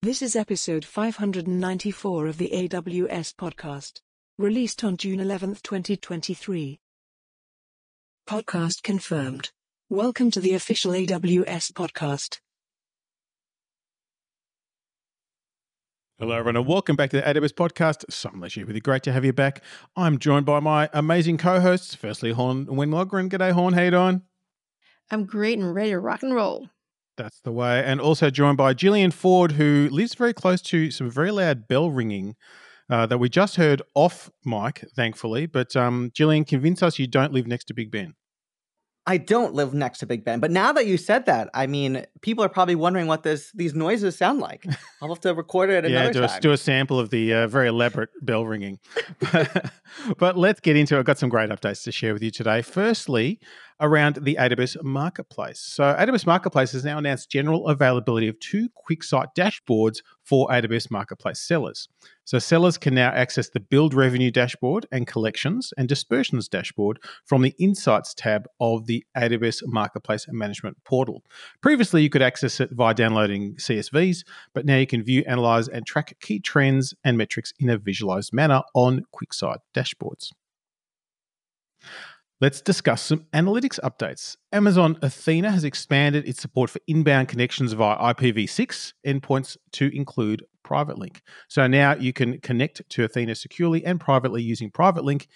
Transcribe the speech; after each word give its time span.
This 0.00 0.22
is 0.22 0.36
episode 0.36 0.84
594 0.84 2.28
of 2.28 2.38
the 2.38 2.50
AWS 2.54 3.34
podcast, 3.34 4.00
released 4.38 4.84
on 4.84 4.96
June 4.96 5.18
11, 5.18 5.56
2023. 5.64 6.78
Podcast 8.24 8.84
confirmed. 8.84 9.50
Welcome 9.90 10.30
to 10.30 10.38
the 10.38 10.54
official 10.54 10.92
AWS 10.92 11.72
podcast. 11.72 12.38
Hello, 16.20 16.36
everyone, 16.36 16.54
and 16.54 16.68
welcome 16.68 16.94
back 16.94 17.10
to 17.10 17.16
the 17.16 17.22
AWS 17.22 17.54
podcast. 17.54 18.04
Simon 18.08 18.38
Elisha 18.42 18.64
with 18.66 18.76
you. 18.76 18.80
Great 18.80 19.02
to 19.02 19.12
have 19.12 19.24
you 19.24 19.32
back. 19.32 19.64
I'm 19.96 20.20
joined 20.20 20.46
by 20.46 20.60
my 20.60 20.88
amazing 20.92 21.38
co-hosts. 21.38 21.96
Firstly, 21.96 22.30
Hawn 22.30 22.66
Nguyen-Loughren. 22.66 23.28
G'day, 23.30 23.50
Hawn. 23.50 23.72
How 23.72 23.82
you 23.82 23.90
doing? 23.90 24.22
I'm 25.10 25.24
great 25.24 25.58
and 25.58 25.74
ready 25.74 25.90
to 25.90 25.98
rock 25.98 26.22
and 26.22 26.32
roll. 26.32 26.68
That's 27.18 27.40
the 27.40 27.52
way. 27.52 27.84
And 27.84 28.00
also 28.00 28.30
joined 28.30 28.56
by 28.56 28.72
Jillian 28.72 29.12
Ford, 29.12 29.52
who 29.52 29.88
lives 29.90 30.14
very 30.14 30.32
close 30.32 30.62
to 30.62 30.90
some 30.90 31.10
very 31.10 31.32
loud 31.32 31.68
bell 31.68 31.90
ringing 31.90 32.36
uh, 32.88 33.06
that 33.06 33.18
we 33.18 33.28
just 33.28 33.56
heard 33.56 33.82
off 33.94 34.30
mic, 34.44 34.84
thankfully. 34.96 35.46
But 35.46 35.76
um, 35.76 36.10
Jillian, 36.14 36.46
convince 36.46 36.82
us 36.82 36.98
you 36.98 37.08
don't 37.08 37.32
live 37.32 37.46
next 37.46 37.64
to 37.66 37.74
Big 37.74 37.90
Ben. 37.90 38.14
I 39.08 39.16
don't 39.16 39.54
live 39.54 39.72
next 39.72 40.00
to 40.00 40.06
Big 40.06 40.22
Ben, 40.22 40.38
but 40.38 40.50
now 40.50 40.70
that 40.72 40.86
you 40.86 40.98
said 40.98 41.24
that, 41.24 41.48
I 41.54 41.66
mean, 41.66 42.04
people 42.20 42.44
are 42.44 42.48
probably 42.50 42.74
wondering 42.74 43.06
what 43.06 43.22
this 43.22 43.50
these 43.54 43.74
noises 43.74 44.18
sound 44.18 44.40
like. 44.40 44.66
I'll 45.02 45.08
have 45.08 45.20
to 45.20 45.34
record 45.34 45.70
it 45.70 45.88
yeah, 45.88 46.10
do 46.10 46.24
a, 46.24 46.28
time. 46.28 46.40
do 46.42 46.52
a 46.52 46.58
sample 46.58 47.00
of 47.00 47.08
the 47.08 47.32
uh, 47.32 47.46
very 47.46 47.68
elaborate 47.68 48.10
bell 48.20 48.44
ringing. 48.44 48.78
but, 49.32 49.72
but 50.18 50.36
let's 50.36 50.60
get 50.60 50.76
into 50.76 50.94
it. 50.94 50.98
I've 50.98 51.06
got 51.06 51.16
some 51.16 51.30
great 51.30 51.48
updates 51.48 51.84
to 51.84 51.92
share 51.92 52.12
with 52.12 52.22
you 52.22 52.30
today. 52.30 52.60
Firstly, 52.60 53.40
around 53.80 54.16
the 54.22 54.36
AWS 54.36 54.82
Marketplace. 54.82 55.60
So, 55.60 55.84
AWS 55.84 56.26
Marketplace 56.26 56.72
has 56.72 56.84
now 56.84 56.98
announced 56.98 57.30
general 57.30 57.68
availability 57.68 58.28
of 58.28 58.38
two 58.40 58.68
QuickSight 58.88 59.28
dashboards 59.36 60.02
for 60.24 60.48
AWS 60.48 60.90
Marketplace 60.90 61.40
sellers. 61.40 61.88
So, 62.24 62.38
sellers 62.38 62.76
can 62.76 62.94
now 62.94 63.10
access 63.10 63.48
the 63.48 63.60
Billed 63.60 63.94
Revenue 63.94 64.30
dashboard 64.30 64.86
and 64.90 65.06
Collections 65.06 65.72
and 65.78 65.88
Dispersions 65.88 66.48
dashboard 66.48 66.98
from 67.24 67.42
the 67.42 67.54
Insights 67.58 68.14
tab 68.14 68.46
of 68.60 68.86
the 68.86 69.04
AWS 69.16 69.62
Marketplace 69.66 70.26
Management 70.28 70.76
Portal. 70.84 71.22
Previously, 71.62 72.02
you 72.02 72.10
could 72.10 72.22
access 72.22 72.60
it 72.60 72.70
via 72.72 72.94
downloading 72.94 73.54
CSVs, 73.56 74.24
but 74.54 74.66
now 74.66 74.76
you 74.76 74.86
can 74.86 75.02
view, 75.02 75.24
analyze, 75.26 75.68
and 75.68 75.86
track 75.86 76.16
key 76.20 76.40
trends 76.40 76.94
and 77.04 77.16
metrics 77.16 77.52
in 77.58 77.70
a 77.70 77.78
visualized 77.78 78.32
manner 78.32 78.62
on 78.74 79.04
QuickSight 79.14 79.58
dashboards. 79.74 80.32
Let's 82.40 82.60
discuss 82.60 83.02
some 83.02 83.26
analytics 83.32 83.80
updates. 83.80 84.36
Amazon 84.52 84.96
Athena 85.02 85.50
has 85.50 85.64
expanded 85.64 86.24
its 86.28 86.40
support 86.40 86.70
for 86.70 86.78
inbound 86.86 87.26
connections 87.26 87.72
via 87.72 87.98
IPv6 88.14 88.92
endpoints 89.04 89.56
to 89.72 89.90
include 89.92 90.44
Private 90.62 90.98
Link. 90.98 91.20
So 91.48 91.66
now 91.66 91.96
you 91.96 92.12
can 92.12 92.38
connect 92.40 92.88
to 92.90 93.02
Athena 93.02 93.34
securely 93.34 93.84
and 93.84 93.98
privately 93.98 94.40
using 94.40 94.70
Private 94.70 95.02
Link 95.02 95.26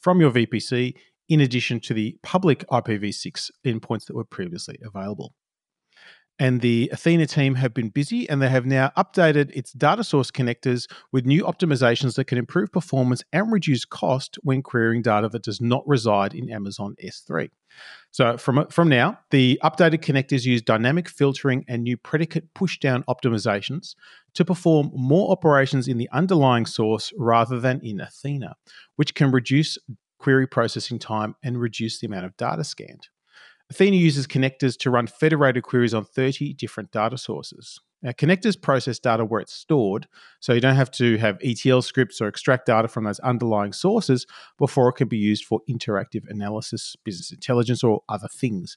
from 0.00 0.20
your 0.20 0.32
VPC, 0.32 0.94
in 1.28 1.40
addition 1.40 1.78
to 1.78 1.94
the 1.94 2.16
public 2.24 2.64
IPv6 2.72 3.52
endpoints 3.64 4.06
that 4.06 4.16
were 4.16 4.24
previously 4.24 4.80
available. 4.84 5.34
And 6.38 6.60
the 6.60 6.88
Athena 6.92 7.26
team 7.26 7.56
have 7.56 7.74
been 7.74 7.88
busy 7.88 8.28
and 8.28 8.40
they 8.40 8.48
have 8.48 8.64
now 8.64 8.92
updated 8.96 9.50
its 9.54 9.72
data 9.72 10.04
source 10.04 10.30
connectors 10.30 10.88
with 11.10 11.26
new 11.26 11.42
optimizations 11.42 12.14
that 12.14 12.26
can 12.26 12.38
improve 12.38 12.70
performance 12.70 13.24
and 13.32 13.50
reduce 13.50 13.84
cost 13.84 14.38
when 14.42 14.62
querying 14.62 15.02
data 15.02 15.28
that 15.30 15.42
does 15.42 15.60
not 15.60 15.82
reside 15.86 16.34
in 16.34 16.50
Amazon 16.50 16.94
S3. 17.04 17.50
So 18.12 18.36
from, 18.36 18.66
from 18.68 18.88
now, 18.88 19.18
the 19.30 19.60
updated 19.64 19.98
connectors 19.98 20.44
use 20.44 20.62
dynamic 20.62 21.08
filtering 21.08 21.64
and 21.68 21.82
new 21.82 21.96
predicate 21.96 22.54
pushdown 22.54 23.04
optimizations 23.06 23.94
to 24.34 24.44
perform 24.44 24.90
more 24.94 25.32
operations 25.32 25.88
in 25.88 25.98
the 25.98 26.08
underlying 26.12 26.66
source 26.66 27.12
rather 27.18 27.58
than 27.58 27.80
in 27.82 28.00
Athena, 28.00 28.54
which 28.96 29.14
can 29.14 29.32
reduce 29.32 29.76
query 30.18 30.46
processing 30.46 30.98
time 30.98 31.34
and 31.42 31.60
reduce 31.60 31.98
the 32.00 32.06
amount 32.06 32.26
of 32.26 32.36
data 32.36 32.64
scanned. 32.64 33.08
Athena 33.70 33.96
uses 33.96 34.26
connectors 34.26 34.78
to 34.78 34.90
run 34.90 35.06
federated 35.06 35.62
queries 35.62 35.94
on 35.94 36.04
30 36.04 36.54
different 36.54 36.90
data 36.90 37.18
sources. 37.18 37.80
Now, 38.00 38.12
connectors 38.12 38.60
process 38.60 38.98
data 38.98 39.24
where 39.24 39.40
it's 39.40 39.52
stored, 39.52 40.06
so 40.40 40.52
you 40.52 40.60
don't 40.60 40.76
have 40.76 40.90
to 40.92 41.16
have 41.18 41.38
ETL 41.42 41.82
scripts 41.82 42.20
or 42.20 42.28
extract 42.28 42.66
data 42.66 42.86
from 42.86 43.04
those 43.04 43.18
underlying 43.20 43.72
sources 43.72 44.24
before 44.56 44.88
it 44.88 44.94
can 44.94 45.08
be 45.08 45.18
used 45.18 45.44
for 45.44 45.60
interactive 45.68 46.22
analysis, 46.28 46.96
business 47.04 47.32
intelligence, 47.32 47.82
or 47.82 48.02
other 48.08 48.28
things. 48.28 48.76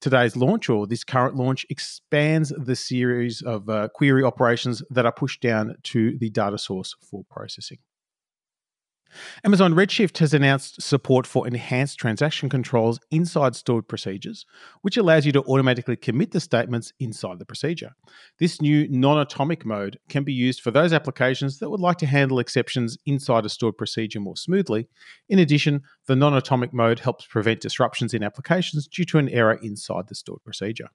Today's 0.00 0.36
launch, 0.36 0.68
or 0.68 0.86
this 0.86 1.04
current 1.04 1.36
launch, 1.36 1.64
expands 1.70 2.52
the 2.58 2.76
series 2.76 3.40
of 3.40 3.68
uh, 3.68 3.88
query 3.94 4.24
operations 4.24 4.82
that 4.90 5.06
are 5.06 5.12
pushed 5.12 5.40
down 5.40 5.76
to 5.84 6.18
the 6.18 6.28
data 6.28 6.58
source 6.58 6.94
for 7.00 7.24
processing. 7.30 7.78
Amazon 9.44 9.74
Redshift 9.74 10.18
has 10.18 10.34
announced 10.34 10.82
support 10.82 11.26
for 11.26 11.46
enhanced 11.46 11.98
transaction 11.98 12.48
controls 12.48 12.98
inside 13.10 13.54
stored 13.54 13.88
procedures, 13.88 14.44
which 14.82 14.96
allows 14.96 15.24
you 15.24 15.32
to 15.32 15.42
automatically 15.44 15.96
commit 15.96 16.32
the 16.32 16.40
statements 16.40 16.92
inside 16.98 17.38
the 17.38 17.46
procedure. 17.46 17.94
This 18.38 18.60
new 18.60 18.88
non 18.88 19.18
atomic 19.18 19.64
mode 19.64 19.98
can 20.08 20.24
be 20.24 20.32
used 20.32 20.60
for 20.60 20.70
those 20.70 20.92
applications 20.92 21.58
that 21.58 21.70
would 21.70 21.80
like 21.80 21.98
to 21.98 22.06
handle 22.06 22.38
exceptions 22.38 22.98
inside 23.06 23.46
a 23.46 23.48
stored 23.48 23.76
procedure 23.76 24.20
more 24.20 24.36
smoothly. 24.36 24.88
In 25.28 25.38
addition, 25.38 25.82
the 26.06 26.16
non 26.16 26.34
atomic 26.34 26.72
mode 26.72 27.00
helps 27.00 27.26
prevent 27.26 27.60
disruptions 27.60 28.14
in 28.14 28.22
applications 28.22 28.86
due 28.86 29.04
to 29.06 29.18
an 29.18 29.28
error 29.28 29.58
inside 29.62 30.08
the 30.08 30.14
stored 30.14 30.44
procedure. 30.44 30.88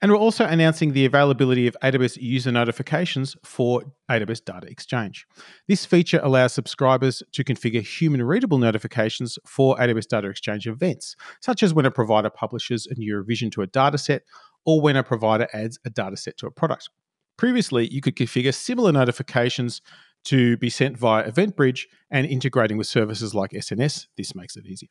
And 0.00 0.12
we're 0.12 0.18
also 0.18 0.44
announcing 0.44 0.92
the 0.92 1.06
availability 1.06 1.66
of 1.66 1.76
AWS 1.82 2.18
user 2.18 2.52
notifications 2.52 3.36
for 3.44 3.82
AWS 4.08 4.44
Data 4.44 4.68
Exchange. 4.68 5.26
This 5.66 5.84
feature 5.84 6.20
allows 6.22 6.52
subscribers 6.52 7.20
to 7.32 7.42
configure 7.42 7.82
human 7.82 8.22
readable 8.22 8.58
notifications 8.58 9.38
for 9.44 9.76
AWS 9.76 10.06
Data 10.06 10.28
Exchange 10.28 10.68
events, 10.68 11.16
such 11.40 11.64
as 11.64 11.74
when 11.74 11.84
a 11.84 11.90
provider 11.90 12.30
publishes 12.30 12.86
a 12.86 12.94
new 12.94 13.16
revision 13.16 13.50
to 13.50 13.62
a 13.62 13.66
dataset 13.66 14.20
or 14.64 14.80
when 14.80 14.94
a 14.94 15.02
provider 15.02 15.48
adds 15.52 15.80
a 15.84 15.90
dataset 15.90 16.36
to 16.36 16.46
a 16.46 16.50
product. 16.52 16.90
Previously, 17.36 17.88
you 17.88 18.00
could 18.00 18.14
configure 18.14 18.54
similar 18.54 18.92
notifications 18.92 19.80
to 20.24 20.56
be 20.58 20.70
sent 20.70 20.96
via 20.96 21.30
EventBridge 21.30 21.86
and 22.10 22.26
integrating 22.26 22.76
with 22.76 22.86
services 22.86 23.34
like 23.34 23.50
SNS. 23.50 24.06
This 24.16 24.34
makes 24.34 24.56
it 24.56 24.66
easier. 24.66 24.90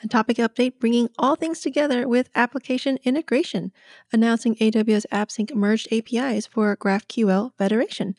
A 0.00 0.06
topic 0.06 0.36
update 0.36 0.78
bringing 0.78 1.08
all 1.18 1.34
things 1.34 1.60
together 1.60 2.06
with 2.06 2.30
application 2.36 3.00
integration, 3.02 3.72
announcing 4.12 4.54
AWS 4.54 5.06
AppSync 5.10 5.52
merged 5.56 5.88
APIs 5.92 6.46
for 6.46 6.76
GraphQL 6.76 7.50
Federation. 7.58 8.14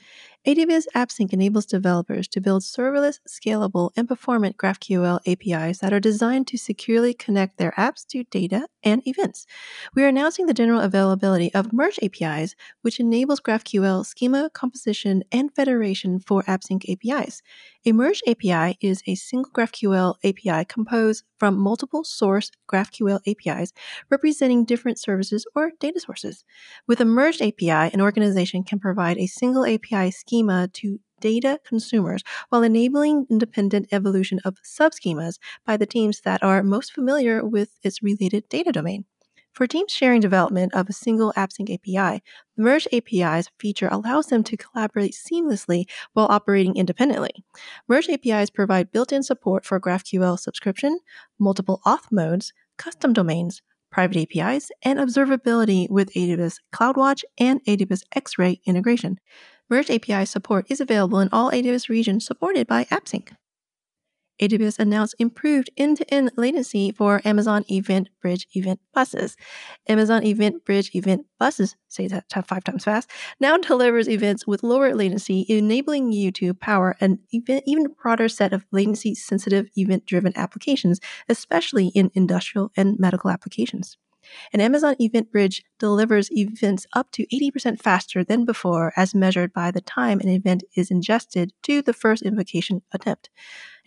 AWS 0.45 0.87
AppSync 0.93 1.31
enables 1.31 1.65
developers 1.65 2.27
to 2.29 2.41
build 2.41 2.63
serverless, 2.63 3.19
scalable, 3.25 3.91
and 3.95 4.09
performant 4.09 4.57
GraphQL 4.57 5.19
APIs 5.25 5.79
that 5.79 5.93
are 5.93 6.01
designed 6.01 6.47
to 6.47 6.57
securely 6.57 7.13
connect 7.13 7.57
their 7.57 7.71
apps 7.77 8.05
to 8.07 8.25
data 8.25 8.67
and 8.83 9.01
events. 9.07 9.45
We 9.95 10.03
are 10.03 10.09
announcing 10.09 10.47
the 10.47 10.53
general 10.53 10.81
availability 10.81 11.53
of 11.53 11.71
Merge 11.71 11.99
APIs, 12.01 12.55
which 12.81 12.99
enables 12.99 13.39
GraphQL 13.39 14.05
schema, 14.05 14.49
composition, 14.53 15.23
and 15.31 15.53
federation 15.53 16.19
for 16.19 16.43
AppSync 16.43 16.83
APIs. 16.89 17.41
A 17.85 17.93
Merge 17.93 18.21
API 18.27 18.77
is 18.81 19.01
a 19.07 19.15
single 19.15 19.51
GraphQL 19.51 20.15
API 20.25 20.65
composed 20.65 21.23
from 21.39 21.57
multiple 21.57 22.03
source 22.03 22.51
GraphQL 22.67 23.21
APIs 23.25 23.73
representing 24.09 24.65
different 24.65 24.99
services 24.99 25.45
or 25.55 25.71
data 25.79 25.99
sources. 25.99 26.43
With 26.87 26.99
a 26.99 27.05
merged 27.05 27.41
API, 27.41 27.93
an 27.93 28.01
organization 28.01 28.63
can 28.63 28.79
provide 28.79 29.17
a 29.17 29.27
single 29.27 29.65
API 29.65 30.11
schema 30.11 30.67
to 30.73 30.99
data 31.21 31.59
consumers 31.65 32.23
while 32.49 32.63
enabling 32.63 33.25
independent 33.29 33.87
evolution 33.91 34.39
of 34.45 34.55
subschemas 34.63 35.37
by 35.65 35.77
the 35.77 35.85
teams 35.85 36.21
that 36.21 36.43
are 36.43 36.63
most 36.63 36.93
familiar 36.93 37.45
with 37.45 37.77
its 37.83 38.01
related 38.01 38.47
data 38.49 38.71
domain. 38.71 39.05
For 39.53 39.67
teams 39.67 39.91
sharing 39.91 40.21
development 40.21 40.73
of 40.73 40.87
a 40.87 40.93
single 40.93 41.33
AppSync 41.33 41.73
API, 41.73 42.23
the 42.55 42.63
Merge 42.63 42.87
API's 42.93 43.49
feature 43.59 43.89
allows 43.91 44.27
them 44.27 44.43
to 44.43 44.57
collaborate 44.57 45.13
seamlessly 45.13 45.85
while 46.13 46.27
operating 46.29 46.75
independently. 46.77 47.43
Merge 47.87 48.09
APIs 48.09 48.49
provide 48.49 48.91
built 48.91 49.11
in 49.11 49.23
support 49.23 49.65
for 49.65 49.79
GraphQL 49.79 50.39
subscription, 50.39 50.99
multiple 51.39 51.81
auth 51.85 52.11
modes, 52.11 52.53
custom 52.77 53.11
domains, 53.11 53.61
private 53.91 54.17
APIs, 54.17 54.71
and 54.83 54.99
observability 54.99 55.89
with 55.89 56.13
AWS 56.13 56.59
CloudWatch 56.73 57.23
and 57.37 57.63
AWS 57.65 58.03
X-Ray 58.13 58.61
integration. 58.65 59.19
Merge 59.69 59.89
API 59.89 60.25
support 60.25 60.65
is 60.69 60.79
available 60.79 61.19
in 61.19 61.29
all 61.31 61.51
AWS 61.51 61.89
regions 61.89 62.25
supported 62.25 62.67
by 62.67 62.85
AppSync. 62.85 63.31
AWS 64.39 64.79
announced 64.79 65.15
improved 65.19 65.69
end-to-end 65.77 66.31
latency 66.37 66.91
for 66.91 67.21
Amazon 67.25 67.65
Event 67.69 68.09
Bridge 68.21 68.47
event 68.53 68.79
buses. 68.93 69.35
Amazon 69.87 70.23
Event 70.23 70.65
Bridge 70.65 70.91
event 70.95 71.25
buses, 71.37 71.75
say 71.87 72.07
that 72.07 72.25
five 72.47 72.63
times 72.63 72.83
fast, 72.83 73.09
now 73.39 73.57
delivers 73.57 74.07
events 74.07 74.47
with 74.47 74.63
lower 74.63 74.95
latency, 74.95 75.45
enabling 75.49 76.11
you 76.11 76.31
to 76.31 76.53
power 76.53 76.95
an 76.99 77.19
even, 77.31 77.61
even 77.65 77.93
broader 78.01 78.29
set 78.29 78.53
of 78.53 78.65
latency-sensitive 78.71 79.69
event-driven 79.75 80.33
applications, 80.35 80.99
especially 81.27 81.87
in 81.87 82.11
industrial 82.13 82.71
and 82.77 82.99
medical 82.99 83.29
applications. 83.29 83.97
And 84.51 84.61
Amazon 84.61 84.95
Event 84.99 85.31
Bridge 85.31 85.63
delivers 85.79 86.31
events 86.31 86.85
up 86.93 87.11
to 87.11 87.25
80% 87.27 87.81
faster 87.81 88.23
than 88.23 88.45
before, 88.45 88.93
as 88.95 89.15
measured 89.15 89.53
by 89.53 89.71
the 89.71 89.81
time 89.81 90.19
an 90.19 90.29
event 90.29 90.63
is 90.75 90.91
ingested 90.91 91.53
to 91.63 91.81
the 91.81 91.93
first 91.93 92.21
invocation 92.21 92.81
attempt. 92.91 93.29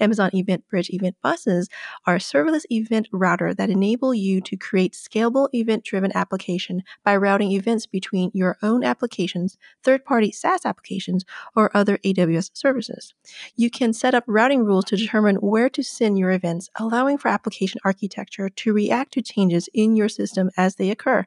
Amazon 0.02 0.31
Event 0.34 0.69
Bridge 0.69 0.90
event 0.90 1.14
buses 1.22 1.69
are 2.06 2.16
a 2.16 2.19
serverless 2.19 2.64
event 2.70 3.08
router 3.12 3.54
that 3.54 3.70
enable 3.70 4.12
you 4.12 4.40
to 4.40 4.56
create 4.56 4.94
scalable 4.94 5.49
event 5.54 5.84
driven 5.84 6.10
application 6.14 6.82
by 7.04 7.16
routing 7.16 7.52
events 7.52 7.87
between 7.87 8.31
your 8.34 8.58
own 8.62 8.82
applications, 8.82 9.56
third 9.84 10.04
party 10.04 10.32
SaaS 10.32 10.66
applications, 10.66 11.25
or 11.54 11.75
other 11.75 11.99
AWS 11.99 12.50
services. 12.52 13.14
You 13.54 13.70
can 13.70 13.93
set 13.93 14.14
up 14.14 14.25
routing 14.26 14.64
rules 14.64 14.87
to 14.87 14.96
determine 14.96 15.37
where 15.37 15.70
to 15.70 15.82
send 15.84 16.19
your 16.19 16.32
events, 16.32 16.69
allowing 16.78 17.16
for 17.16 17.28
application 17.28 17.81
architecture 17.84 18.48
to 18.48 18.72
react 18.72 19.12
to 19.12 19.22
changes 19.22 19.69
in 19.72 19.94
your 19.94 20.08
system 20.08 20.50
as 20.56 20.75
they 20.76 20.90
occur. 20.90 21.25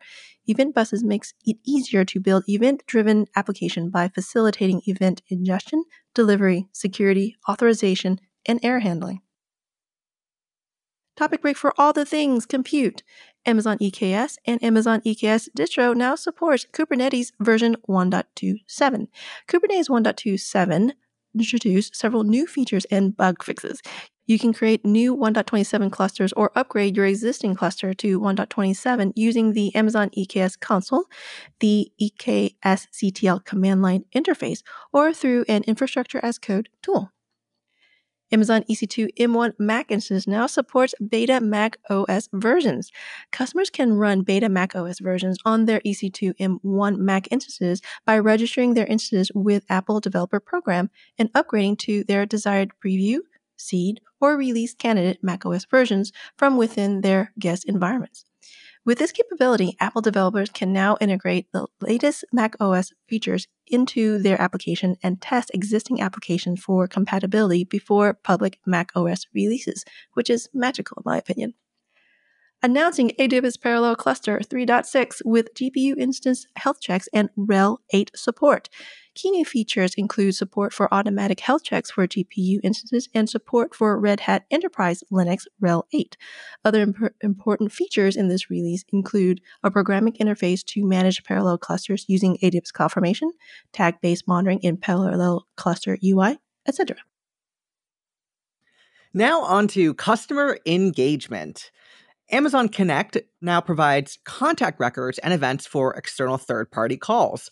Event 0.48 0.75
buses 0.75 1.04
makes 1.04 1.33
it 1.45 1.57
easier 1.66 2.04
to 2.06 2.19
build 2.19 2.44
event 2.48 2.83
driven 2.86 3.25
application 3.36 3.89
by 3.89 4.10
facilitating 4.10 4.81
event 4.86 5.21
ingestion, 5.30 5.83
delivery, 6.13 6.68
security, 6.71 7.36
authorization, 7.50 8.19
and 8.45 8.59
air 8.63 8.80
handling. 8.80 9.21
Topic 11.15 11.42
break 11.42 11.56
for 11.56 11.74
all 11.77 11.94
the 11.94 12.06
things 12.06 12.45
compute. 12.45 13.01
Amazon 13.45 13.77
EKS 13.77 14.38
and 14.45 14.62
Amazon 14.63 15.01
EKS 15.01 15.47
distro 15.57 15.95
now 15.95 16.15
supports 16.15 16.65
Kubernetes 16.74 17.31
version 17.39 17.77
1.27. 17.88 19.07
Kubernetes 19.47 19.89
1.27 19.89 20.92
introduced 21.33 21.95
several 21.95 22.24
new 22.24 22.47
features 22.47 22.86
and 22.86 23.15
bug 23.15 23.44
fixes. 23.44 23.81
You 24.27 24.39
can 24.39 24.53
create 24.53 24.86
new 24.86 25.15
1.27 25.15 25.92
clusters 25.92 26.33
or 26.33 26.51
upgrade 26.56 26.97
your 26.97 27.06
existing 27.06 27.56
cluster 27.56 27.94
to 27.94 28.19
1.27 28.19 29.13
using 29.15 29.53
the 29.53 29.74
Amazon 29.75 30.09
EKS 30.18 30.59
console, 30.59 31.06
the 31.59 31.92
EKS 32.01 32.56
CTL 32.92 33.45
command 33.45 33.83
line 33.83 34.06
interface, 34.15 34.63
or 34.92 35.13
through 35.13 35.45
an 35.47 35.63
infrastructure 35.63 36.19
as 36.24 36.39
code 36.39 36.69
tool. 36.81 37.12
Amazon 38.31 38.63
EC2 38.69 39.10
M1 39.18 39.54
Mac 39.60 39.92
instance 39.92 40.27
now 40.27 40.48
supports 40.48 40.95
beta 41.07 41.39
Mac 41.39 41.77
OS 41.89 42.27
versions. 42.33 42.92
Customers 43.31 43.69
can 43.69 43.94
run 43.94 44.22
beta 44.22 44.50
Mac 44.50 44.75
OS 44.75 45.00
versions 45.00 45.38
on 45.45 45.66
their 45.66 45.80
EC2 45.81 46.33
M1 46.39 46.98
Mac 46.98 47.27
instances 47.31 47.81
by 48.06 48.18
registering 48.18 48.74
their 48.74 48.88
instances 48.88 49.31
with 49.36 49.63
Apple 49.69 50.00
Developer 50.00 50.39
Program 50.39 50.89
and 51.18 51.31
upgrading 51.33 51.77
to 51.80 52.04
their 52.04 52.25
desired 52.25 52.72
preview, 52.83 53.19
seed, 53.57 54.01
or 54.19 54.36
release 54.36 54.74
candidate 54.74 55.24
macOS 55.24 55.66
versions 55.66 56.12
from 56.38 56.57
within 56.57 57.01
their 57.01 57.31
guest 57.38 57.66
environments. 57.66 58.25
With 58.85 58.99
this 58.99 59.11
capability, 59.11 59.75
Apple 59.79 60.03
developers 60.03 60.51
can 60.51 60.71
now 60.71 60.95
integrate 61.01 61.51
the 61.51 61.65
latest 61.81 62.23
Mac 62.31 62.55
OS 62.59 62.93
features 63.07 63.47
into 63.65 64.19
their 64.19 64.39
application 64.39 64.95
and 65.01 65.19
test 65.19 65.49
existing 65.55 66.01
applications 66.01 66.61
for 66.61 66.87
compatibility 66.87 67.63
before 67.63 68.13
public 68.13 68.59
Mac 68.63 68.91
OS 68.95 69.25
releases, 69.33 69.85
which 70.13 70.29
is 70.29 70.49
magical 70.53 70.97
in 70.97 71.03
my 71.03 71.17
opinion. 71.17 71.55
Announcing 72.61 73.09
AWS 73.19 73.59
Parallel 73.59 73.95
Cluster 73.95 74.39
3.6 74.39 75.21
with 75.25 75.55
GPU 75.55 75.97
instance 75.97 76.45
health 76.55 76.79
checks 76.79 77.09
and 77.11 77.29
RHEL 77.35 77.77
8 77.91 78.11
support. 78.15 78.69
Key 79.15 79.31
new 79.31 79.45
features 79.45 79.95
include 79.95 80.35
support 80.35 80.73
for 80.73 80.94
automatic 80.94 81.39
health 81.39 81.63
checks 81.63 81.89
for 81.89 82.06
GPU 82.06 82.59
instances 82.63 83.07
and 83.13 83.29
support 83.29 83.73
for 83.73 83.97
Red 83.97 84.19
Hat 84.19 84.45
Enterprise 84.51 85.06
Linux 85.09 85.45
RHEL 85.63 85.83
8. 85.94 86.17
Other 86.65 86.81
imp- 86.81 87.15
important 87.21 87.71
features 87.71 88.17
in 88.17 88.27
this 88.27 88.50
release 88.50 88.83
include 88.91 89.39
a 89.63 89.71
programming 89.71 90.13
interface 90.15 90.65
to 90.65 90.85
manage 90.85 91.23
parallel 91.23 91.57
clusters 91.57 92.03
using 92.09 92.38
AWS 92.44 92.73
CloudFormation, 92.73 93.29
tag-based 93.71 94.27
monitoring 94.27 94.59
in 94.59 94.75
Parallel 94.75 95.47
Cluster 95.56 95.97
UI, 96.03 96.38
etc. 96.68 96.97
Now 99.13 99.44
on 99.44 99.69
to 99.69 99.94
customer 99.94 100.59
engagement. 100.65 101.71
Amazon 102.31 102.68
Connect 102.68 103.18
now 103.39 103.61
provides 103.61 104.18
contact 104.25 104.77
records 104.77 105.19
and 105.19 105.33
events 105.33 105.65
for 105.65 105.94
external 105.94 106.38
third 106.38 106.69
party 106.69 106.97
calls. 106.97 107.50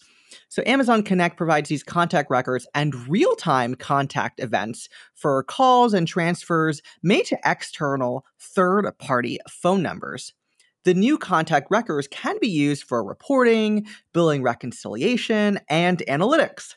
So, 0.50 0.63
Amazon 0.65 1.03
Connect 1.03 1.38
provides 1.38 1.69
these 1.69 1.83
contact 1.83 2.30
records 2.30 2.68
and 2.74 3.07
real 3.07 3.35
time 3.35 3.75
contact 3.75 4.39
events 4.39 4.89
for 5.13 5.44
calls 5.44 5.94
and 5.94 6.07
transfers 6.07 6.81
made 7.01 7.25
to 7.25 7.38
external 7.45 8.25
third 8.39 8.91
party 9.00 9.39
phone 9.50 9.81
numbers. 9.81 10.33
The 10.85 10.94
new 10.94 11.18
contact 11.18 11.68
records 11.69 12.07
can 12.07 12.38
be 12.41 12.50
used 12.50 12.83
for 12.83 13.03
reporting, 13.03 13.88
billing 14.13 14.44
reconciliation, 14.44 15.59
and 15.69 16.03
analytics. 16.09 16.75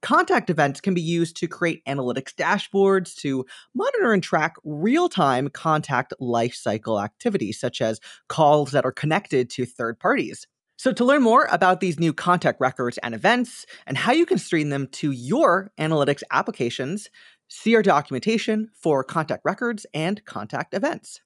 Contact 0.00 0.48
events 0.48 0.80
can 0.80 0.94
be 0.94 1.00
used 1.00 1.36
to 1.36 1.48
create 1.48 1.84
analytics 1.86 2.32
dashboards 2.32 3.16
to 3.16 3.44
monitor 3.74 4.12
and 4.12 4.22
track 4.22 4.54
real 4.64 5.08
time 5.08 5.48
contact 5.48 6.14
lifecycle 6.20 7.02
activities, 7.02 7.58
such 7.58 7.80
as 7.80 8.00
calls 8.28 8.70
that 8.70 8.84
are 8.84 8.92
connected 8.92 9.50
to 9.50 9.66
third 9.66 9.98
parties. 9.98 10.46
So, 10.78 10.92
to 10.92 11.04
learn 11.04 11.22
more 11.24 11.48
about 11.50 11.80
these 11.80 11.98
new 11.98 12.12
contact 12.12 12.60
records 12.60 12.98
and 12.98 13.12
events 13.12 13.66
and 13.84 13.98
how 13.98 14.12
you 14.12 14.24
can 14.24 14.38
stream 14.38 14.68
them 14.68 14.86
to 14.92 15.10
your 15.10 15.72
analytics 15.76 16.22
applications, 16.30 17.10
see 17.48 17.74
our 17.74 17.82
documentation 17.82 18.70
for 18.72 19.02
contact 19.02 19.44
records 19.44 19.86
and 19.92 20.24
contact 20.24 20.74
events. 20.74 21.20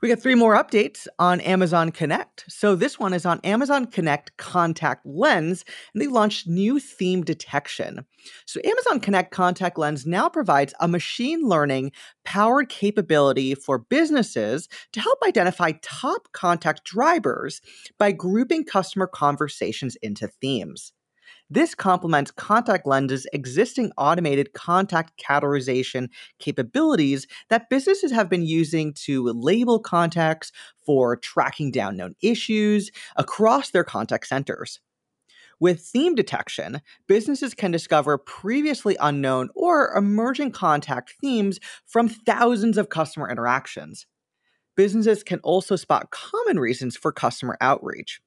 We 0.00 0.08
got 0.08 0.20
three 0.20 0.36
more 0.36 0.54
updates 0.54 1.08
on 1.18 1.40
Amazon 1.40 1.90
Connect. 1.90 2.44
So 2.48 2.76
this 2.76 3.00
one 3.00 3.12
is 3.12 3.26
on 3.26 3.40
Amazon 3.42 3.84
Connect 3.86 4.36
Contact 4.36 5.04
Lens, 5.04 5.64
and 5.92 6.00
they 6.00 6.06
launched 6.06 6.46
new 6.46 6.78
theme 6.78 7.24
detection. 7.24 8.04
So 8.46 8.60
Amazon 8.64 9.00
Connect 9.00 9.32
Contact 9.32 9.76
Lens 9.76 10.06
now 10.06 10.28
provides 10.28 10.72
a 10.78 10.86
machine 10.86 11.48
learning 11.48 11.90
powered 12.24 12.68
capability 12.68 13.56
for 13.56 13.76
businesses 13.76 14.68
to 14.92 15.00
help 15.00 15.18
identify 15.26 15.72
top 15.82 16.28
contact 16.32 16.84
drivers 16.84 17.60
by 17.98 18.12
grouping 18.12 18.64
customer 18.64 19.08
conversations 19.08 19.96
into 20.00 20.28
themes. 20.28 20.92
This 21.50 21.74
complements 21.74 22.30
Contact 22.30 22.86
Lens's 22.86 23.26
existing 23.32 23.90
automated 23.96 24.52
contact 24.52 25.18
categorization 25.18 26.08
capabilities 26.38 27.26
that 27.48 27.70
businesses 27.70 28.12
have 28.12 28.28
been 28.28 28.42
using 28.42 28.92
to 29.04 29.32
label 29.32 29.80
contacts 29.80 30.52
for 30.84 31.16
tracking 31.16 31.70
down 31.70 31.96
known 31.96 32.14
issues 32.20 32.90
across 33.16 33.70
their 33.70 33.84
contact 33.84 34.26
centers. 34.26 34.80
With 35.58 35.80
theme 35.80 36.14
detection, 36.14 36.82
businesses 37.06 37.54
can 37.54 37.70
discover 37.70 38.18
previously 38.18 38.96
unknown 39.00 39.48
or 39.54 39.96
emerging 39.96 40.52
contact 40.52 41.14
themes 41.18 41.58
from 41.86 42.10
thousands 42.10 42.76
of 42.76 42.90
customer 42.90 43.28
interactions. 43.28 44.06
Businesses 44.76 45.24
can 45.24 45.40
also 45.40 45.76
spot 45.76 46.10
common 46.10 46.60
reasons 46.60 46.94
for 46.94 47.10
customer 47.10 47.56
outreach. 47.60 48.20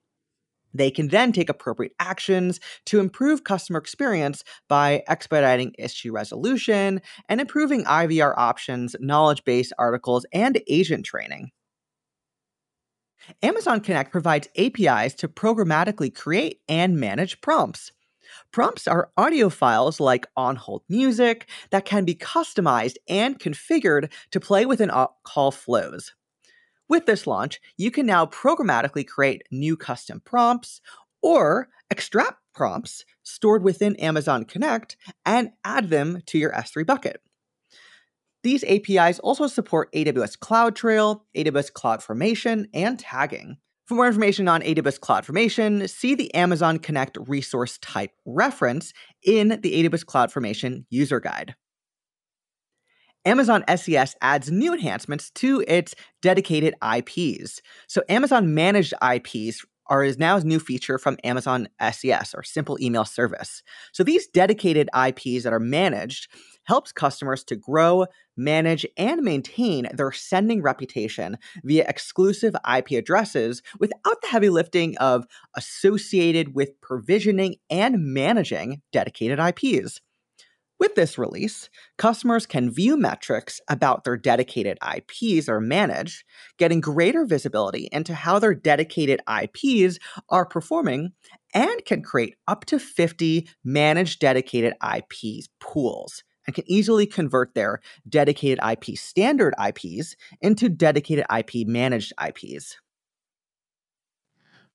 They 0.74 0.92
can 0.92 1.10
then 1.10 1.32
take 1.32 1.50
appropriate 1.50 1.94
actions 2.00 2.60
to 2.86 3.00
improve 3.00 3.44
customer 3.44 3.80
experience 3.80 4.44
by 4.68 5.04
expediting 5.08 5.75
issue 5.78 6.12
resolution 6.12 7.01
and 7.28 7.42
improving 7.42 7.84
IVR 7.86 8.34
options, 8.38 8.96
knowledge 9.00 9.44
base 9.44 9.72
articles, 9.78 10.25
and 10.34 10.62
agent 10.68 11.06
training. 11.06 11.51
Amazon 13.44 13.82
Connect 13.82 14.12
provides 14.12 14.48
APIs 14.58 15.13
to 15.16 15.28
programmatically 15.28 16.13
create 16.13 16.62
and 16.68 17.00
manage 17.00 17.42
prompts. 17.42 17.92
Prompts 18.51 18.88
are 18.88 19.12
audio 19.18 19.50
files 19.50 20.00
like 20.00 20.25
on 20.36 20.56
hold 20.56 20.84
music 20.90 21.48
that 21.70 21.86
can 21.86 22.06
be 22.06 22.16
customized 22.16 22.96
and 23.08 23.40
configured 23.40 24.12
to 24.32 24.40
play 24.40 24.66
within 24.66 24.92
call 25.24 25.51
flows. 25.51 26.13
With 26.91 27.05
this 27.05 27.25
launch, 27.25 27.62
you 27.77 27.89
can 27.89 28.05
now 28.05 28.25
programmatically 28.25 29.07
create 29.07 29.43
new 29.50 29.77
custom 29.77 30.21
prompts 30.25 30.81
or 31.21 31.69
extract 31.89 32.39
prompts 32.53 33.05
stored 33.24 33.63
within 33.63 33.95
Amazon 33.95 34.43
Connect 34.43 34.98
and 35.25 35.51
add 35.63 35.89
them 35.89 36.21
to 36.25 36.38
your 36.38 36.51
S3 36.51 36.86
bucket. 36.86 37.21
These 38.43 38.65
APIs 38.65 39.19
also 39.19 39.48
support 39.48 39.89
AWS 39.93 40.38
CloudTrail, 40.39 41.21
AWS 41.33 41.71
CloudFormation, 41.71 42.65
and 42.74 43.00
tagging. 43.00 43.55
For 43.86 43.95
more 43.95 44.07
information 44.07 44.50
on 44.50 44.62
AWS 44.62 45.00
CloudFormation, 45.00 45.89
see 45.89 46.13
the 46.13 46.33
Amazon 46.36 46.77
Connect 46.77 47.17
resource 47.25 47.77
type 47.77 48.12
reference 48.25 48.91
in 49.24 49.62
the 49.62 49.88
AWS 49.88 50.03
CloudFormation 50.03 50.83
user 50.89 51.21
guide. 51.21 51.55
Amazon 53.25 53.63
SES 53.75 54.16
adds 54.22 54.51
new 54.51 54.74
enhancements 54.74 55.30
to 55.32 55.63
its 55.68 55.94
dedicated 56.22 56.74
IPs. 56.84 57.62
So 57.88 58.01
Amazon 58.10 58.54
managed 58.54 58.94
IPs 59.01 59.63
are 59.88 60.04
is 60.04 60.18
now 60.18 60.38
a 60.38 60.44
new 60.44 60.60
feature 60.60 60.98
from 60.98 61.18
Amazon 61.24 61.68
SES 61.92 62.34
or 62.34 62.44
Simple 62.44 62.78
Email 62.82 63.04
Service. 63.04 63.62
So 63.92 64.04
these 64.04 64.28
dedicated 64.28 64.90
IPs 64.96 65.44
that 65.44 65.54
are 65.54 65.60
managed 65.60 66.30
helps 66.63 66.94
customers 66.94 67.44
to 67.44 67.58
grow, 67.58 68.06
manage, 68.38 68.86
and 68.98 69.22
maintain 69.22 69.90
their 69.94 70.13
sending 70.13 70.62
reputation 70.62 71.38
via 71.63 71.86
exclusive 71.88 72.56
IP 72.74 72.92
addresses 72.92 73.62
without 73.80 74.22
the 74.22 74.28
heavy 74.30 74.50
lifting 74.50 74.98
of 75.00 75.25
associated 75.58 76.56
with 76.56 76.80
provisioning 76.82 77.56
and 77.70 78.13
managing 78.13 78.82
dedicated 78.94 79.40
IPs. 79.40 80.00
With 80.82 80.96
this 80.96 81.20
release, 81.20 81.70
customers 82.00 82.48
can 82.48 82.72
view 82.72 82.98
metrics 82.98 83.62
about 83.70 84.04
their 84.04 84.18
dedicated 84.18 84.80
IPs 84.82 85.48
are 85.48 85.62
managed, 85.62 86.24
getting 86.58 86.82
greater 86.82 87.24
visibility 87.24 87.88
into 87.92 88.16
how 88.16 88.40
their 88.40 88.56
dedicated 88.56 89.22
IPs 89.30 90.00
are 90.28 90.44
performing, 90.44 91.12
and 91.54 91.86
can 91.86 92.02
create 92.02 92.34
up 92.48 92.66
to 92.66 92.80
50 92.80 93.48
managed 93.64 94.20
dedicated 94.20 94.74
IPs 94.84 95.50
pools 95.60 96.24
and 96.48 96.56
can 96.56 96.64
easily 96.66 97.06
convert 97.06 97.54
their 97.54 97.80
dedicated 98.10 98.58
IP 98.68 98.98
standard 98.98 99.54
IPs 99.64 100.16
into 100.42 100.68
dedicated 100.68 101.26
IP 101.32 101.68
managed 101.68 102.12
IPs. 102.20 102.78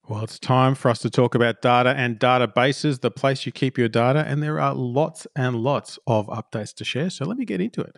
Well, 0.09 0.23
it's 0.23 0.39
time 0.39 0.73
for 0.73 0.89
us 0.89 0.99
to 0.99 1.09
talk 1.09 1.35
about 1.35 1.61
data 1.61 1.89
and 1.89 2.17
databases, 2.17 3.01
the 3.01 3.11
place 3.11 3.45
you 3.45 3.51
keep 3.51 3.77
your 3.77 3.89
data, 3.89 4.23
and 4.25 4.41
there 4.41 4.57
are 4.57 4.73
lots 4.73 5.27
and 5.35 5.57
lots 5.57 5.99
of 6.07 6.27
updates 6.27 6.73
to 6.75 6.85
share. 6.85 7.09
So 7.09 7.25
let 7.25 7.37
me 7.37 7.43
get 7.43 7.59
into 7.59 7.81
it. 7.81 7.97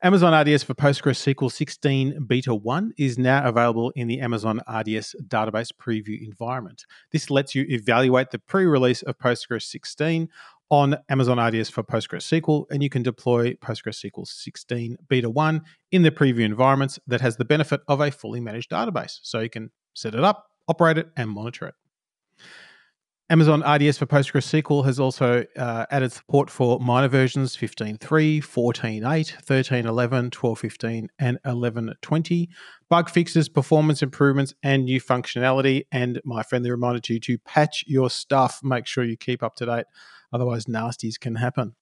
Amazon 0.00 0.40
RDS 0.40 0.62
for 0.62 0.74
PostgreSQL 0.74 1.50
16 1.50 2.26
Beta 2.28 2.54
1 2.54 2.92
is 2.96 3.18
now 3.18 3.44
available 3.44 3.90
in 3.96 4.06
the 4.06 4.20
Amazon 4.20 4.60
RDS 4.72 5.16
database 5.26 5.72
preview 5.72 6.24
environment. 6.24 6.86
This 7.10 7.28
lets 7.28 7.56
you 7.56 7.66
evaluate 7.68 8.30
the 8.30 8.38
pre 8.38 8.64
release 8.64 9.02
of 9.02 9.18
Postgres 9.18 9.62
16 9.62 10.28
on 10.70 10.96
Amazon 11.08 11.40
RDS 11.40 11.70
for 11.70 11.82
PostgreSQL, 11.82 12.66
and 12.70 12.84
you 12.84 12.88
can 12.88 13.02
deploy 13.02 13.54
PostgreSQL 13.54 14.28
16 14.28 14.96
Beta 15.08 15.28
1 15.28 15.62
in 15.90 16.02
the 16.02 16.12
preview 16.12 16.44
environments 16.44 17.00
that 17.08 17.20
has 17.20 17.36
the 17.36 17.44
benefit 17.44 17.80
of 17.88 18.00
a 18.00 18.12
fully 18.12 18.38
managed 18.38 18.70
database. 18.70 19.18
So 19.24 19.40
you 19.40 19.50
can 19.50 19.72
set 19.94 20.14
it 20.14 20.22
up 20.22 20.47
operate 20.68 20.98
it, 20.98 21.08
and 21.16 21.30
monitor 21.30 21.66
it. 21.66 21.74
Amazon 23.30 23.60
RDS 23.60 23.98
for 23.98 24.06
PostgreSQL 24.06 24.86
has 24.86 24.98
also 24.98 25.44
uh, 25.58 25.84
added 25.90 26.12
support 26.12 26.48
for 26.48 26.80
minor 26.80 27.08
versions 27.08 27.54
15.3, 27.54 27.98
14.8, 27.98 29.02
13.11, 29.02 30.30
12.15, 30.30 31.08
and 31.18 31.38
11.20, 31.44 32.48
bug 32.88 33.10
fixes, 33.10 33.50
performance 33.50 34.02
improvements, 34.02 34.54
and 34.62 34.86
new 34.86 34.98
functionality. 34.98 35.82
And 35.92 36.22
my 36.24 36.42
friendly 36.42 36.70
reminder 36.70 37.00
to 37.00 37.14
you 37.14 37.20
to 37.20 37.36
patch 37.36 37.84
your 37.86 38.08
stuff. 38.08 38.60
Make 38.62 38.86
sure 38.86 39.04
you 39.04 39.18
keep 39.18 39.42
up 39.42 39.56
to 39.56 39.66
date, 39.66 39.84
otherwise, 40.32 40.64
nasties 40.64 41.20
can 41.20 41.34
happen. 41.34 41.74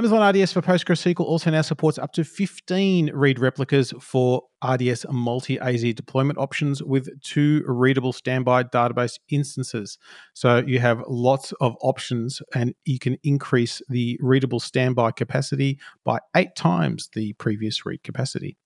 Amazon 0.00 0.26
RDS 0.26 0.54
for 0.54 0.62
PostgreSQL 0.62 1.20
also 1.20 1.50
now 1.50 1.60
supports 1.60 1.98
up 1.98 2.12
to 2.12 2.24
15 2.24 3.10
read 3.12 3.38
replicas 3.38 3.92
for 4.00 4.40
RDS 4.66 5.04
multi 5.10 5.60
AZ 5.60 5.82
deployment 5.92 6.38
options 6.38 6.82
with 6.82 7.10
two 7.20 7.62
readable 7.66 8.14
standby 8.14 8.64
database 8.64 9.18
instances. 9.28 9.98
So 10.32 10.64
you 10.66 10.78
have 10.78 11.04
lots 11.06 11.52
of 11.60 11.76
options 11.82 12.40
and 12.54 12.74
you 12.86 12.98
can 12.98 13.18
increase 13.24 13.82
the 13.90 14.18
readable 14.22 14.58
standby 14.58 15.10
capacity 15.10 15.78
by 16.02 16.20
eight 16.34 16.56
times 16.56 17.10
the 17.12 17.34
previous 17.34 17.84
read 17.84 18.02
capacity. 18.02 18.56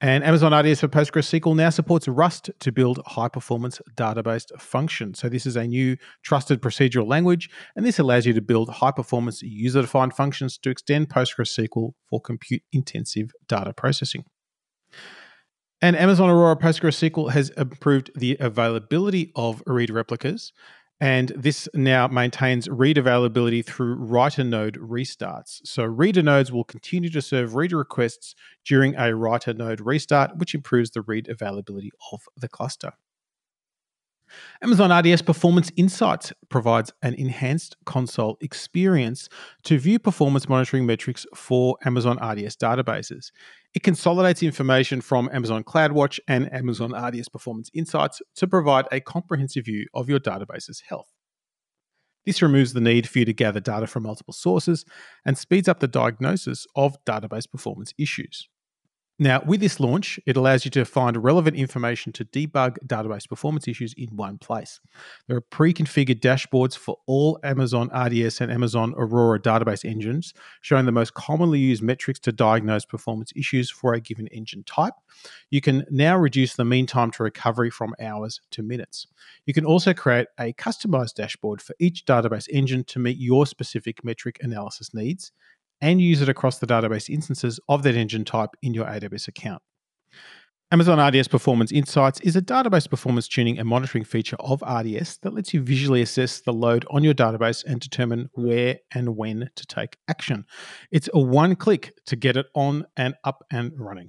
And 0.00 0.24
Amazon 0.24 0.52
RDS 0.52 0.80
for 0.80 0.88
PostgreSQL 0.88 1.56
now 1.56 1.70
supports 1.70 2.08
Rust 2.08 2.50
to 2.60 2.72
build 2.72 3.00
high 3.06 3.28
performance 3.28 3.80
database 3.96 4.46
functions. 4.60 5.20
So, 5.20 5.28
this 5.28 5.46
is 5.46 5.56
a 5.56 5.66
new 5.66 5.96
trusted 6.22 6.60
procedural 6.60 7.06
language, 7.06 7.48
and 7.76 7.86
this 7.86 7.98
allows 7.98 8.26
you 8.26 8.32
to 8.32 8.42
build 8.42 8.68
high 8.68 8.90
performance 8.90 9.40
user 9.42 9.82
defined 9.82 10.14
functions 10.14 10.58
to 10.58 10.70
extend 10.70 11.08
PostgreSQL 11.08 11.92
for 12.10 12.20
compute 12.20 12.62
intensive 12.72 13.30
data 13.48 13.72
processing. 13.72 14.24
And 15.80 15.96
Amazon 15.96 16.30
Aurora 16.30 16.56
PostgreSQL 16.56 17.30
has 17.30 17.50
improved 17.50 18.10
the 18.14 18.36
availability 18.40 19.32
of 19.36 19.62
read 19.66 19.90
replicas 19.90 20.52
and 21.00 21.32
this 21.36 21.68
now 21.74 22.06
maintains 22.06 22.68
read 22.68 22.98
availability 22.98 23.62
through 23.62 23.94
writer 23.94 24.44
node 24.44 24.78
restarts. 24.78 25.60
So 25.64 25.84
reader 25.84 26.22
nodes 26.22 26.52
will 26.52 26.64
continue 26.64 27.10
to 27.10 27.20
serve 27.20 27.54
reader 27.54 27.78
requests 27.78 28.34
during 28.64 28.94
a 28.96 29.14
writer 29.14 29.52
node 29.52 29.80
restart, 29.80 30.36
which 30.36 30.54
improves 30.54 30.90
the 30.90 31.02
read 31.02 31.28
availability 31.28 31.90
of 32.12 32.22
the 32.36 32.48
cluster. 32.48 32.92
Amazon 34.62 34.90
RDS 34.90 35.22
Performance 35.22 35.70
Insights 35.76 36.32
provides 36.48 36.92
an 37.02 37.14
enhanced 37.14 37.76
console 37.84 38.36
experience 38.40 39.28
to 39.64 39.78
view 39.78 39.98
performance 39.98 40.48
monitoring 40.48 40.86
metrics 40.86 41.26
for 41.34 41.76
Amazon 41.84 42.16
RDS 42.16 42.56
databases. 42.56 43.30
It 43.74 43.82
consolidates 43.82 44.40
information 44.40 45.00
from 45.00 45.28
Amazon 45.32 45.64
CloudWatch 45.64 46.20
and 46.28 46.52
Amazon 46.52 46.92
RDS 46.94 47.28
Performance 47.28 47.70
Insights 47.74 48.22
to 48.36 48.46
provide 48.46 48.86
a 48.92 49.00
comprehensive 49.00 49.64
view 49.64 49.86
of 49.92 50.08
your 50.08 50.20
database's 50.20 50.84
health. 50.88 51.10
This 52.24 52.40
removes 52.40 52.72
the 52.72 52.80
need 52.80 53.08
for 53.08 53.18
you 53.18 53.24
to 53.24 53.32
gather 53.32 53.58
data 53.58 53.88
from 53.88 54.04
multiple 54.04 54.32
sources 54.32 54.84
and 55.26 55.36
speeds 55.36 55.68
up 55.68 55.80
the 55.80 55.88
diagnosis 55.88 56.68
of 56.76 56.96
database 57.04 57.50
performance 57.50 57.92
issues. 57.98 58.48
Now, 59.16 59.42
with 59.46 59.60
this 59.60 59.78
launch, 59.78 60.18
it 60.26 60.36
allows 60.36 60.64
you 60.64 60.72
to 60.72 60.84
find 60.84 61.22
relevant 61.22 61.56
information 61.56 62.12
to 62.14 62.24
debug 62.24 62.78
database 62.84 63.28
performance 63.28 63.68
issues 63.68 63.94
in 63.96 64.16
one 64.16 64.38
place. 64.38 64.80
There 65.28 65.36
are 65.36 65.40
pre 65.40 65.72
configured 65.72 66.18
dashboards 66.18 66.76
for 66.76 66.96
all 67.06 67.38
Amazon 67.44 67.90
RDS 67.94 68.40
and 68.40 68.50
Amazon 68.50 68.92
Aurora 68.96 69.38
database 69.38 69.88
engines, 69.88 70.34
showing 70.62 70.84
the 70.84 70.90
most 70.90 71.14
commonly 71.14 71.60
used 71.60 71.80
metrics 71.80 72.18
to 72.20 72.32
diagnose 72.32 72.84
performance 72.84 73.32
issues 73.36 73.70
for 73.70 73.94
a 73.94 74.00
given 74.00 74.26
engine 74.28 74.64
type. 74.64 74.94
You 75.48 75.60
can 75.60 75.84
now 75.90 76.16
reduce 76.16 76.56
the 76.56 76.64
mean 76.64 76.86
time 76.86 77.12
to 77.12 77.22
recovery 77.22 77.70
from 77.70 77.94
hours 78.00 78.40
to 78.50 78.64
minutes. 78.64 79.06
You 79.46 79.54
can 79.54 79.64
also 79.64 79.94
create 79.94 80.26
a 80.40 80.52
customized 80.54 81.14
dashboard 81.14 81.62
for 81.62 81.76
each 81.78 82.04
database 82.04 82.48
engine 82.50 82.82
to 82.84 82.98
meet 82.98 83.18
your 83.18 83.46
specific 83.46 84.04
metric 84.04 84.38
analysis 84.40 84.92
needs 84.92 85.30
and 85.84 86.00
use 86.00 86.22
it 86.22 86.30
across 86.30 86.58
the 86.58 86.66
database 86.66 87.10
instances 87.10 87.60
of 87.68 87.82
that 87.82 87.94
engine 87.94 88.24
type 88.24 88.48
in 88.62 88.72
your 88.72 88.86
AWS 88.86 89.28
account. 89.28 89.62
Amazon 90.70 90.98
RDS 90.98 91.28
Performance 91.28 91.70
Insights 91.70 92.20
is 92.20 92.36
a 92.36 92.40
database 92.40 92.88
performance 92.88 93.28
tuning 93.28 93.58
and 93.58 93.68
monitoring 93.68 94.02
feature 94.02 94.38
of 94.40 94.62
RDS 94.62 95.18
that 95.18 95.34
lets 95.34 95.52
you 95.52 95.60
visually 95.60 96.00
assess 96.00 96.40
the 96.40 96.54
load 96.54 96.86
on 96.90 97.04
your 97.04 97.12
database 97.12 97.62
and 97.66 97.80
determine 97.80 98.30
where 98.32 98.78
and 98.94 99.14
when 99.14 99.50
to 99.56 99.66
take 99.66 99.98
action. 100.08 100.46
It's 100.90 101.10
a 101.12 101.20
one 101.20 101.54
click 101.54 101.92
to 102.06 102.16
get 102.16 102.38
it 102.38 102.46
on 102.54 102.86
and 102.96 103.14
up 103.22 103.44
and 103.52 103.70
running. 103.76 104.08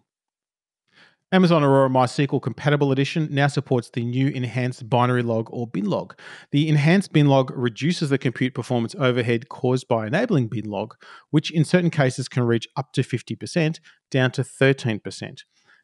Amazon 1.36 1.66
Aurora 1.66 1.90
MySQL 1.90 2.42
Compatible 2.42 2.94
Edition 2.94 3.28
now 3.30 3.48
supports 3.48 3.90
the 3.90 4.06
new 4.06 4.30
enhanced 4.30 4.90
binary 4.90 5.22
log 5.22 5.50
or 5.52 5.68
bin 5.68 5.84
log. 5.84 6.18
The 6.52 6.70
enhanced 6.70 7.12
bin 7.12 7.28
log 7.28 7.52
reduces 7.54 8.10
the 8.10 8.18
compute 8.18 8.54
performance 8.54 8.96
overhead 8.98 9.50
caused 9.50 9.90
by 9.90 10.08
enabling 10.08 10.48
bin 10.48 10.70
log, 10.70 10.96
which 11.32 11.52
in 11.52 11.66
certain 11.66 11.90
cases 11.90 12.30
can 12.30 12.44
reach 12.44 12.70
up 12.78 12.94
to 12.94 13.02
50%, 13.02 13.82
down 14.10 14.32
to 14.32 14.44
13%. 14.44 15.42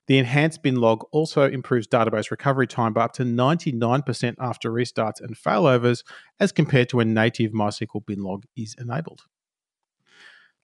The 0.08 0.18
enhanced 0.18 0.64
bin 0.64 0.78
log 0.78 1.04
also 1.12 1.50
improves 1.50 1.86
database 1.86 2.32
recovery 2.32 2.66
time 2.66 2.94
by 2.94 3.04
up 3.04 3.14
to 3.16 3.24
99% 3.24 4.36
after 4.40 4.72
restarts 4.72 5.20
and 5.20 5.36
failovers 5.36 6.06
as 6.40 6.54
compared 6.54 6.88
to 6.88 6.96
when 6.96 7.14
native 7.14 7.52
MySQL 7.52 8.06
bin 8.06 8.24
log 8.24 8.46
is 8.56 8.74
enabled. 8.80 9.24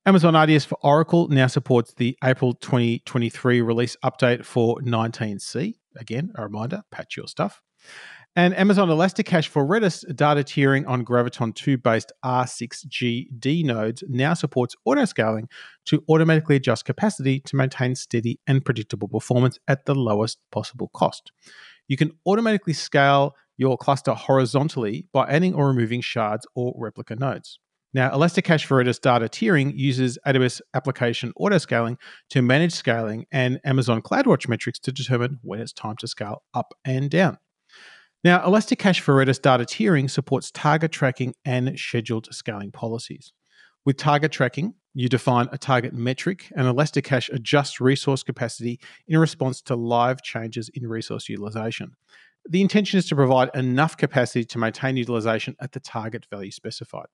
Amazon 0.07 0.37
RDS 0.37 0.63
for 0.63 0.77
Oracle 0.83 1.27
now 1.27 1.47
supports 1.47 1.93
the 1.95 2.17
April 2.23 2.53
2023 2.53 3.61
release 3.61 3.97
update 4.05 4.45
for 4.45 4.79
19C. 4.79 5.73
Again, 5.97 6.31
a 6.35 6.43
reminder 6.43 6.83
patch 6.91 7.17
your 7.17 7.27
stuff. 7.27 7.61
And 8.33 8.55
Amazon 8.55 8.87
Elasticache 8.87 9.49
for 9.49 9.67
Redis 9.67 10.05
data 10.15 10.45
tiering 10.45 10.87
on 10.87 11.03
Graviton 11.03 11.53
2 11.53 11.79
based 11.79 12.13
R6GD 12.23 13.65
nodes 13.65 14.01
now 14.07 14.33
supports 14.33 14.77
autoscaling 14.87 15.49
to 15.87 16.01
automatically 16.07 16.55
adjust 16.55 16.85
capacity 16.85 17.41
to 17.41 17.57
maintain 17.57 17.93
steady 17.93 18.39
and 18.47 18.63
predictable 18.63 19.09
performance 19.09 19.59
at 19.67 19.85
the 19.87 19.93
lowest 19.93 20.39
possible 20.53 20.89
cost. 20.93 21.33
You 21.89 21.97
can 21.97 22.11
automatically 22.25 22.71
scale 22.71 23.35
your 23.57 23.75
cluster 23.75 24.13
horizontally 24.13 25.05
by 25.11 25.27
adding 25.27 25.53
or 25.53 25.67
removing 25.67 25.99
shards 25.99 26.47
or 26.55 26.73
replica 26.77 27.17
nodes. 27.17 27.59
Now, 27.93 28.11
Elasticache 28.11 28.65
for 28.65 28.83
Redis 28.83 28.99
data 28.99 29.25
tiering 29.25 29.71
uses 29.75 30.17
AWS 30.25 30.61
application 30.73 31.31
autoscaling 31.39 31.97
to 32.29 32.41
manage 32.41 32.73
scaling 32.73 33.25
and 33.31 33.59
Amazon 33.63 34.01
CloudWatch 34.01 34.47
metrics 34.47 34.77
to 34.79 34.91
determine 34.91 35.39
when 35.41 35.61
it's 35.61 35.73
time 35.73 35.95
to 35.97 36.07
scale 36.07 36.43
up 36.53 36.73
and 36.83 37.09
down. 37.09 37.37
Now, 38.23 38.45
Elasticache 38.45 38.99
for 38.99 39.15
Redis 39.15 39.41
data 39.41 39.63
tiering 39.63 40.09
supports 40.09 40.51
target 40.51 40.91
tracking 40.91 41.33
and 41.45 41.79
scheduled 41.79 42.27
scaling 42.33 42.71
policies. 42.71 43.31
With 43.85 43.95
target 43.95 44.33
tracking, 44.33 44.73
you 44.93 45.07
define 45.07 45.47
a 45.53 45.57
target 45.57 45.93
metric, 45.93 46.51
and 46.57 46.67
Elasticache 46.67 47.29
adjusts 47.29 47.79
resource 47.79 48.21
capacity 48.21 48.81
in 49.07 49.17
response 49.17 49.61
to 49.61 49.75
live 49.75 50.21
changes 50.23 50.69
in 50.73 50.87
resource 50.87 51.29
utilization. 51.29 51.91
The 52.49 52.61
intention 52.61 52.97
is 52.97 53.07
to 53.07 53.15
provide 53.15 53.49
enough 53.53 53.95
capacity 53.95 54.43
to 54.45 54.57
maintain 54.57 54.97
utilization 54.97 55.55
at 55.61 55.71
the 55.71 55.79
target 55.79 56.25
value 56.29 56.51
specified. 56.51 57.07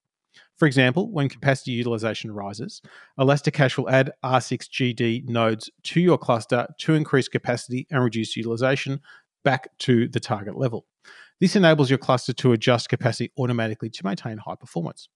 For 0.58 0.68
example, 0.68 1.12
when 1.12 1.30
capacity 1.30 1.72
utilization 1.72 2.32
rises, 2.32 2.82
Elasticache 3.20 3.78
will 3.78 3.90
add 3.90 4.12
R6GD 4.24 5.28
nodes 5.28 5.70
to 5.84 6.00
your 6.00 6.18
cluster 6.18 6.68
to 6.80 6.94
increase 6.94 7.28
capacity 7.28 7.88
and 7.92 8.04
reduce 8.04 8.38
utilization 8.38 9.02
back 9.44 9.70
to 9.80 10.08
the 10.08 10.20
target 10.20 10.58
level. 10.58 10.86
This 11.40 11.56
enables 11.56 11.90
your 11.90 12.00
cluster 12.00 12.34
to 12.34 12.54
adjust 12.54 12.90
capacity 12.90 13.32
automatically 13.38 13.90
to 13.90 14.06
maintain 14.06 14.38
high 14.38 14.56
performance. 14.56 15.10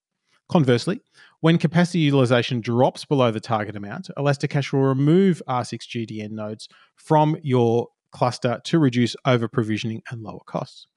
Conversely, 0.49 1.01
when 1.41 1.57
capacity 1.57 1.99
utilization 1.99 2.61
drops 2.61 3.03
below 3.05 3.31
the 3.31 3.39
target 3.39 3.75
amount, 3.75 4.09
Elasticache 4.17 4.71
will 4.71 4.81
remove 4.81 5.41
R6GDN 5.47 6.31
nodes 6.31 6.69
from 6.95 7.37
your 7.43 7.89
cluster 8.11 8.61
to 8.63 8.79
reduce 8.79 9.15
over 9.25 9.47
provisioning 9.47 10.01
and 10.09 10.23
lower 10.23 10.39
costs. 10.45 10.87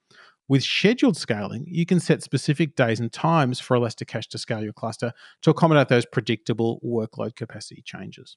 With 0.50 0.64
scheduled 0.64 1.16
scaling, 1.16 1.64
you 1.69 1.87
can 1.87 2.00
set 2.00 2.25
specific 2.25 2.75
days 2.75 2.99
and 2.99 3.12
times 3.12 3.61
for 3.61 3.76
Elasticache 3.76 4.26
to 4.30 4.37
scale 4.37 4.64
your 4.64 4.73
cluster 4.73 5.12
to 5.42 5.50
accommodate 5.50 5.87
those 5.87 6.04
predictable 6.04 6.80
workload 6.85 7.37
capacity 7.37 7.83
changes. 7.87 8.37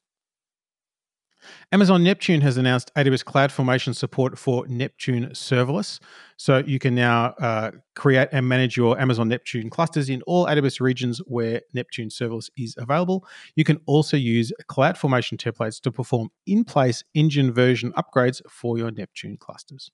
Amazon 1.72 2.03
Neptune 2.03 2.41
has 2.41 2.55
announced 2.55 2.91
AWS 2.96 3.24
CloudFormation 3.24 3.96
support 3.96 4.38
for 4.38 4.67
Neptune 4.67 5.29
serverless. 5.29 6.00
So 6.38 6.60
you 6.60 6.77
can 6.77 6.93
now 6.93 7.34
uh, 7.41 7.72
create 7.96 8.29
and 8.32 8.48
manage 8.48 8.77
your 8.77 9.00
Amazon 9.00 9.27
Neptune 9.27 9.72
clusters 9.72 10.08
in 10.08 10.22
all 10.27 10.46
AWS 10.46 10.82
regions 10.82 11.17
where 11.25 11.62
Neptune 11.74 12.10
serverless 12.10 12.51
is 12.55 12.75
available. 12.77 13.25
You 13.55 13.63
can 13.63 13.79
also 13.88 14.17
use 14.17 14.53
CloudFormation 14.70 15.38
templates 15.39 15.82
to 15.82 15.91
perform 15.91 16.29
in 16.46 16.63
place 16.63 17.03
engine 17.15 17.51
version 17.51 17.91
upgrades 17.93 18.39
for 18.48 18.77
your 18.77 18.91
Neptune 18.91 19.38
clusters. 19.38 19.89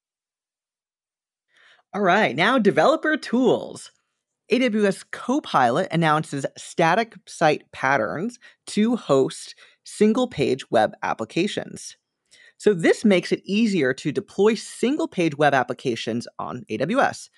All 1.92 2.02
right, 2.02 2.36
now 2.36 2.60
developer 2.60 3.18
tools. 3.18 3.92
AWS 4.52 5.06
Copilot 5.12 5.88
announces 5.92 6.46
static 6.56 7.16
site 7.26 7.64
patterns 7.72 8.38
to 8.68 8.96
host 8.96 9.56
single 9.84 10.28
page 10.28 10.70
web 10.70 10.94
applications. 11.02 11.98
So, 12.58 12.76
this 12.76 13.04
makes 13.04 13.32
it 13.32 13.42
easier 13.44 13.92
to 13.96 14.12
deploy 14.12 14.54
single 14.54 15.08
page 15.08 15.36
web 15.36 15.56
applications 15.56 16.28
on 16.38 16.64
AWS. 16.70 17.30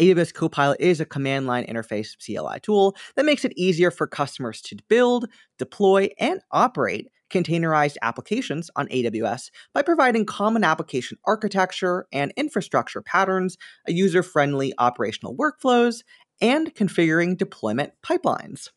AWS 0.00 0.32
Copilot 0.32 0.80
is 0.80 1.00
a 1.00 1.04
command 1.06 1.46
line 1.46 1.66
interface 1.66 2.16
CLI 2.24 2.60
tool 2.60 2.96
that 3.16 3.26
makes 3.26 3.44
it 3.44 3.52
easier 3.54 3.90
for 3.90 4.06
customers 4.06 4.62
to 4.62 4.76
build, 4.88 5.26
deploy, 5.58 6.08
and 6.18 6.40
operate 6.50 7.08
containerized 7.34 7.96
applications 8.00 8.70
on 8.76 8.86
AWS 8.88 9.50
by 9.74 9.82
providing 9.82 10.24
common 10.24 10.62
application 10.62 11.18
architecture 11.24 12.06
and 12.12 12.32
infrastructure 12.36 13.02
patterns, 13.02 13.58
user 13.88 14.22
friendly 14.22 14.72
operational 14.78 15.36
workflows, 15.36 16.02
and 16.40 16.74
configuring 16.74 17.36
deployment 17.36 17.92
pipelines. 18.06 18.68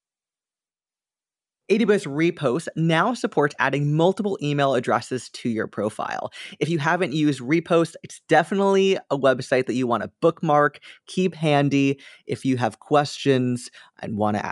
AWS 1.69 2.07
Repost 2.07 2.69
now 2.77 3.13
supports 3.13 3.53
adding 3.59 3.93
multiple 3.93 4.39
email 4.41 4.73
addresses 4.73 5.29
to 5.31 5.49
your 5.49 5.67
profile. 5.67 6.31
If 6.59 6.69
you 6.69 6.79
haven't 6.79 7.11
used 7.11 7.41
Repost, 7.41 7.95
it's 8.03 8.21
definitely 8.29 8.97
a 9.11 9.17
website 9.17 9.65
that 9.65 9.73
you 9.73 9.85
want 9.85 10.03
to 10.03 10.11
bookmark, 10.21 10.79
keep 11.07 11.35
handy. 11.35 11.99
If 12.25 12.45
you 12.45 12.55
have 12.55 12.79
questions 12.79 13.69
and 14.01 14.17
want 14.17 14.37
to 14.37 14.45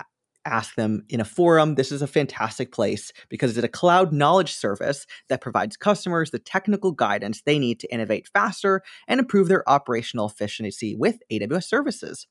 ask 0.46 0.76
them 0.76 1.04
in 1.10 1.20
a 1.20 1.26
forum, 1.26 1.76
this 1.76 1.92
is 1.92 2.02
a 2.02 2.08
fantastic 2.08 2.72
place 2.72 3.12
because 3.30 3.58
it's 3.58 3.66
a 3.66 3.70
cloud 3.70 4.14
knowledge 4.14 4.54
service 4.54 5.06
that 5.30 5.42
provides 5.42 5.78
customers 5.78 6.32
the 6.32 6.40
technical 6.40 6.92
guidance 6.92 7.42
they 7.42 7.60
need 7.60 7.80
to 7.80 7.94
innovate 7.94 8.30
faster 8.34 8.82
and 9.08 9.20
improve 9.20 9.48
their 9.48 9.68
operational 9.70 10.28
efficiency 10.28 10.96
with 10.96 11.20
AWS 11.32 11.66
services. 11.66 12.28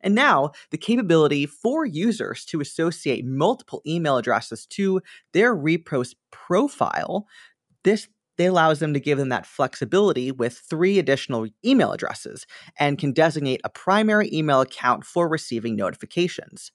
And 0.00 0.14
now, 0.14 0.52
the 0.70 0.78
capability 0.78 1.46
for 1.46 1.84
users 1.84 2.44
to 2.46 2.60
associate 2.60 3.24
multiple 3.24 3.82
email 3.86 4.18
addresses 4.18 4.66
to 4.66 5.00
their 5.32 5.56
Repost 5.56 6.14
profile, 6.30 7.26
this 7.82 8.08
they 8.36 8.46
allows 8.46 8.78
them 8.78 8.92
to 8.94 9.00
give 9.00 9.18
them 9.18 9.30
that 9.30 9.46
flexibility 9.46 10.30
with 10.30 10.58
three 10.58 10.98
additional 10.98 11.46
email 11.64 11.92
addresses 11.92 12.46
and 12.78 12.98
can 12.98 13.12
designate 13.12 13.60
a 13.64 13.70
primary 13.70 14.28
email 14.32 14.60
account 14.60 15.04
for 15.04 15.28
receiving 15.28 15.74
notifications. 15.74 16.70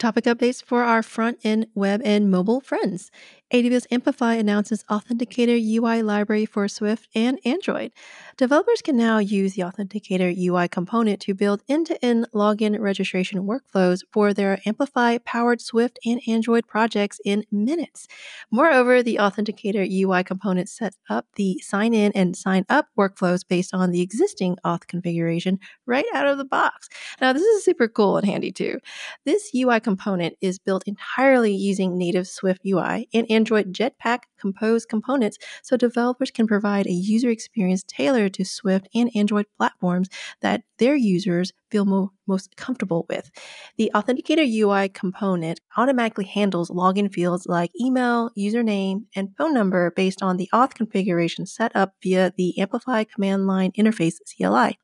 Topic 0.00 0.24
updates 0.24 0.64
for 0.64 0.82
our 0.82 1.02
front 1.02 1.38
end 1.44 1.66
web 1.74 2.00
and 2.04 2.28
mobile 2.30 2.60
friends. 2.60 3.10
AWS 3.52 3.86
Amplify 3.90 4.34
announces 4.34 4.84
Authenticator 4.84 5.60
UI 5.60 6.04
library 6.04 6.46
for 6.46 6.68
Swift 6.68 7.08
and 7.16 7.40
Android. 7.44 7.90
Developers 8.36 8.80
can 8.80 8.96
now 8.96 9.18
use 9.18 9.54
the 9.54 9.62
Authenticator 9.62 10.32
UI 10.38 10.68
component 10.68 11.18
to 11.22 11.34
build 11.34 11.60
end 11.68 11.88
to 11.88 12.04
end 12.04 12.28
login 12.32 12.78
registration 12.78 13.48
workflows 13.48 14.02
for 14.12 14.32
their 14.32 14.60
Amplify 14.66 15.18
powered 15.24 15.60
Swift 15.60 15.98
and 16.06 16.20
Android 16.28 16.68
projects 16.68 17.20
in 17.24 17.44
minutes. 17.50 18.06
Moreover, 18.52 19.02
the 19.02 19.16
Authenticator 19.16 19.84
UI 19.84 20.22
component 20.22 20.68
sets 20.68 20.98
up 21.08 21.26
the 21.34 21.58
sign 21.58 21.92
in 21.92 22.12
and 22.12 22.36
sign 22.36 22.64
up 22.68 22.86
workflows 22.96 23.40
based 23.46 23.74
on 23.74 23.90
the 23.90 24.00
existing 24.00 24.58
auth 24.64 24.86
configuration 24.86 25.58
right 25.86 26.06
out 26.14 26.28
of 26.28 26.38
the 26.38 26.44
box. 26.44 26.88
Now, 27.20 27.32
this 27.32 27.42
is 27.42 27.64
super 27.64 27.88
cool 27.88 28.16
and 28.16 28.26
handy 28.28 28.52
too. 28.52 28.78
This 29.24 29.50
UI 29.52 29.80
component 29.80 30.36
is 30.40 30.60
built 30.60 30.84
entirely 30.86 31.52
using 31.52 31.98
native 31.98 32.28
Swift 32.28 32.60
UI 32.64 33.08
and 33.12 33.26
Android 33.40 33.72
Jetpack 33.72 34.24
Compose 34.38 34.84
components 34.84 35.38
so 35.62 35.74
developers 35.74 36.30
can 36.30 36.46
provide 36.46 36.86
a 36.86 36.92
user 36.92 37.30
experience 37.30 37.82
tailored 37.82 38.34
to 38.34 38.44
Swift 38.44 38.86
and 38.94 39.10
Android 39.14 39.46
platforms 39.56 40.10
that 40.42 40.62
their 40.78 40.94
users 40.94 41.54
feel 41.70 41.86
mo- 41.86 42.12
most 42.26 42.54
comfortable 42.56 43.06
with. 43.08 43.30
The 43.78 43.90
Authenticator 43.94 44.46
UI 44.46 44.90
component 44.90 45.58
automatically 45.74 46.26
handles 46.26 46.68
login 46.68 47.10
fields 47.10 47.46
like 47.46 47.70
email, 47.80 48.30
username, 48.36 49.06
and 49.16 49.34
phone 49.38 49.54
number 49.54 49.90
based 49.90 50.22
on 50.22 50.36
the 50.36 50.50
auth 50.52 50.74
configuration 50.74 51.46
set 51.46 51.74
up 51.74 51.94
via 52.02 52.34
the 52.36 52.58
Amplify 52.58 53.04
command 53.04 53.46
line 53.46 53.72
interface 53.72 54.16
CLI. 54.28 54.78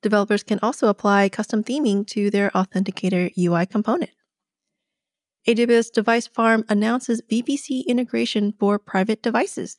Developers 0.00 0.42
can 0.42 0.58
also 0.62 0.88
apply 0.88 1.28
custom 1.28 1.62
theming 1.62 2.06
to 2.06 2.30
their 2.30 2.48
Authenticator 2.50 3.30
UI 3.36 3.66
component. 3.66 4.10
AWS 5.46 5.92
Device 5.92 6.26
Farm 6.26 6.64
announces 6.70 7.20
VPC 7.30 7.86
integration 7.86 8.54
for 8.58 8.78
private 8.78 9.22
devices. 9.22 9.76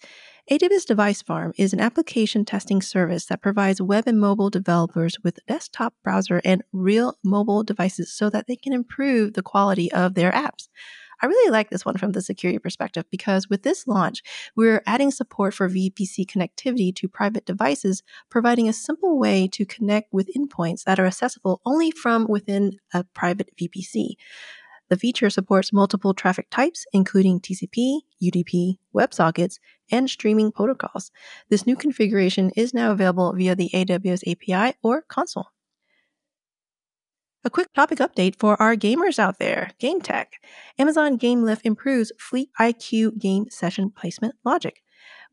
AWS 0.52 0.86
Device 0.86 1.24
Farm 1.24 1.54
is 1.58 1.74
an 1.74 1.80
application 1.80 2.46
testing 2.46 2.84
service 2.84 3.26
that 3.26 3.42
provides 3.42 3.82
web 3.82 4.04
and 4.06 4.20
mobile 4.20 4.52
developers 4.52 5.18
with 5.24 5.40
desktop 5.48 5.96
browser 6.04 6.40
and 6.46 6.62
real 6.72 7.18
mobile 7.24 7.64
devices 7.64 8.14
so 8.14 8.30
that 8.30 8.46
they 8.46 8.56
can 8.56 8.74
improve 8.74 9.34
the 9.34 9.42
quality 9.42 9.92
of 9.92 10.14
their 10.14 10.32
apps. 10.34 10.68
I 11.20 11.26
really 11.26 11.50
like 11.50 11.72
this 11.72 11.84
one 11.84 11.98
from 11.98 12.12
the 12.12 12.22
security 12.22 12.60
perspective 12.60 13.06
because 13.10 13.50
with 13.50 13.64
this 13.64 13.88
launch, 13.88 14.22
we're 14.56 14.84
adding 14.86 15.10
support 15.10 15.56
for 15.56 15.68
VPC 15.68 16.28
connectivity 16.28 16.94
to 16.96 17.08
private 17.08 17.48
devices, 17.48 18.04
providing 18.30 18.70
a 18.70 18.74
simple 18.74 19.18
way 19.18 19.48
to 19.54 19.66
connect 19.66 20.14
with 20.14 20.30
endpoints 20.38 20.84
that 20.84 21.00
are 21.00 21.08
accessible 21.08 21.62
only 21.66 21.90
from 21.90 22.28
within 22.30 22.78
a 22.94 23.04
private 23.04 23.50
VPC. 23.60 24.12
The 24.90 24.98
feature 24.98 25.30
supports 25.30 25.74
multiple 25.74 26.14
traffic 26.14 26.48
types, 26.52 26.86
including 26.94 27.40
TCP, 27.40 28.02
UDP, 28.22 28.78
WebSockets, 28.96 29.60
and 29.92 30.10
streaming 30.10 30.52
protocols. 30.52 31.12
This 31.50 31.66
new 31.66 31.76
configuration 31.76 32.52
is 32.56 32.74
now 32.74 32.92
available 32.92 33.34
via 33.34 33.56
the 33.56 33.70
AWS 33.74 34.24
API 34.32 34.78
or 34.84 35.02
console. 35.02 35.48
A 37.44 37.50
quick 37.50 37.74
topic 37.74 38.00
update 38.00 38.38
for 38.38 38.60
our 38.60 38.76
gamers 38.76 39.20
out 39.20 39.38
there 39.38 39.70
Game 39.80 40.02
Tech. 40.02 40.34
Amazon 40.80 41.18
GameLift 41.18 41.62
improves 41.64 42.12
Fleet 42.20 42.50
IQ 42.60 43.20
game 43.20 43.46
session 43.52 43.92
placement 43.92 44.34
logic. 44.44 44.82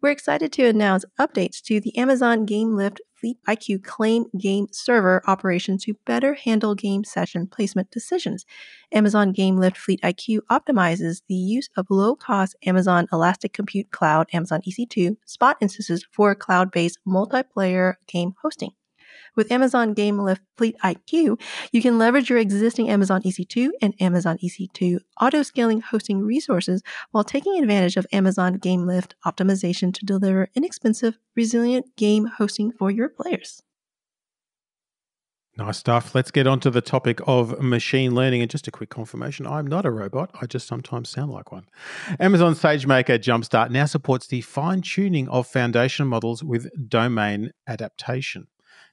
We're 0.02 0.10
excited 0.10 0.52
to 0.54 0.66
announce 0.66 1.04
updates 1.20 1.62
to 1.62 1.78
the 1.78 1.96
Amazon 1.96 2.44
GameLift 2.44 2.98
Fleet 3.14 3.38
IQ 3.46 3.84
Claim 3.84 4.24
Game 4.36 4.66
Server 4.72 5.22
operation 5.28 5.78
to 5.78 5.94
better 6.04 6.34
handle 6.34 6.74
game 6.74 7.04
session 7.04 7.46
placement 7.46 7.92
decisions. 7.92 8.44
Amazon 8.90 9.32
GameLift 9.32 9.76
Fleet 9.76 10.00
IQ 10.02 10.40
optimizes 10.50 11.22
the 11.28 11.36
use 11.36 11.68
of 11.76 11.86
low 11.88 12.16
cost 12.16 12.56
Amazon 12.66 13.06
Elastic 13.12 13.52
Compute 13.52 13.92
Cloud, 13.92 14.26
Amazon 14.32 14.60
EC2, 14.62 15.18
spot 15.24 15.56
instances 15.60 16.04
for 16.10 16.34
cloud 16.34 16.72
based 16.72 16.98
multiplayer 17.06 17.94
game 18.08 18.34
hosting. 18.42 18.72
With 19.34 19.50
Amazon 19.50 19.94
GameLift 19.94 20.40
Fleet 20.56 20.76
IQ, 20.84 21.40
you 21.72 21.82
can 21.82 21.98
leverage 21.98 22.28
your 22.28 22.38
existing 22.38 22.88
Amazon 22.88 23.22
EC2 23.22 23.70
and 23.80 23.94
Amazon 24.00 24.38
EC2 24.42 24.98
auto 25.20 25.42
scaling 25.42 25.80
hosting 25.80 26.20
resources 26.20 26.82
while 27.10 27.24
taking 27.24 27.58
advantage 27.58 27.96
of 27.96 28.06
Amazon 28.12 28.58
GameLift 28.58 29.12
optimization 29.26 29.92
to 29.94 30.04
deliver 30.04 30.48
inexpensive, 30.54 31.18
resilient 31.36 31.96
game 31.96 32.26
hosting 32.26 32.72
for 32.72 32.90
your 32.90 33.08
players. 33.08 33.62
Nice 35.58 35.76
stuff. 35.76 36.14
Let's 36.14 36.30
get 36.30 36.46
on 36.46 36.60
to 36.60 36.70
the 36.70 36.80
topic 36.80 37.20
of 37.26 37.60
machine 37.60 38.14
learning. 38.14 38.40
And 38.40 38.50
just 38.50 38.68
a 38.68 38.70
quick 38.70 38.88
confirmation 38.88 39.46
I'm 39.46 39.66
not 39.66 39.84
a 39.84 39.90
robot. 39.90 40.30
I 40.40 40.46
just 40.46 40.66
sometimes 40.66 41.10
sound 41.10 41.30
like 41.30 41.52
one. 41.52 41.66
Amazon 42.18 42.54
SageMaker 42.54 43.18
Jumpstart 43.18 43.70
now 43.70 43.84
supports 43.84 44.26
the 44.26 44.40
fine 44.40 44.80
tuning 44.80 45.28
of 45.28 45.46
foundation 45.46 46.06
models 46.06 46.42
with 46.42 46.70
domain 46.88 47.50
adaptation. 47.66 48.46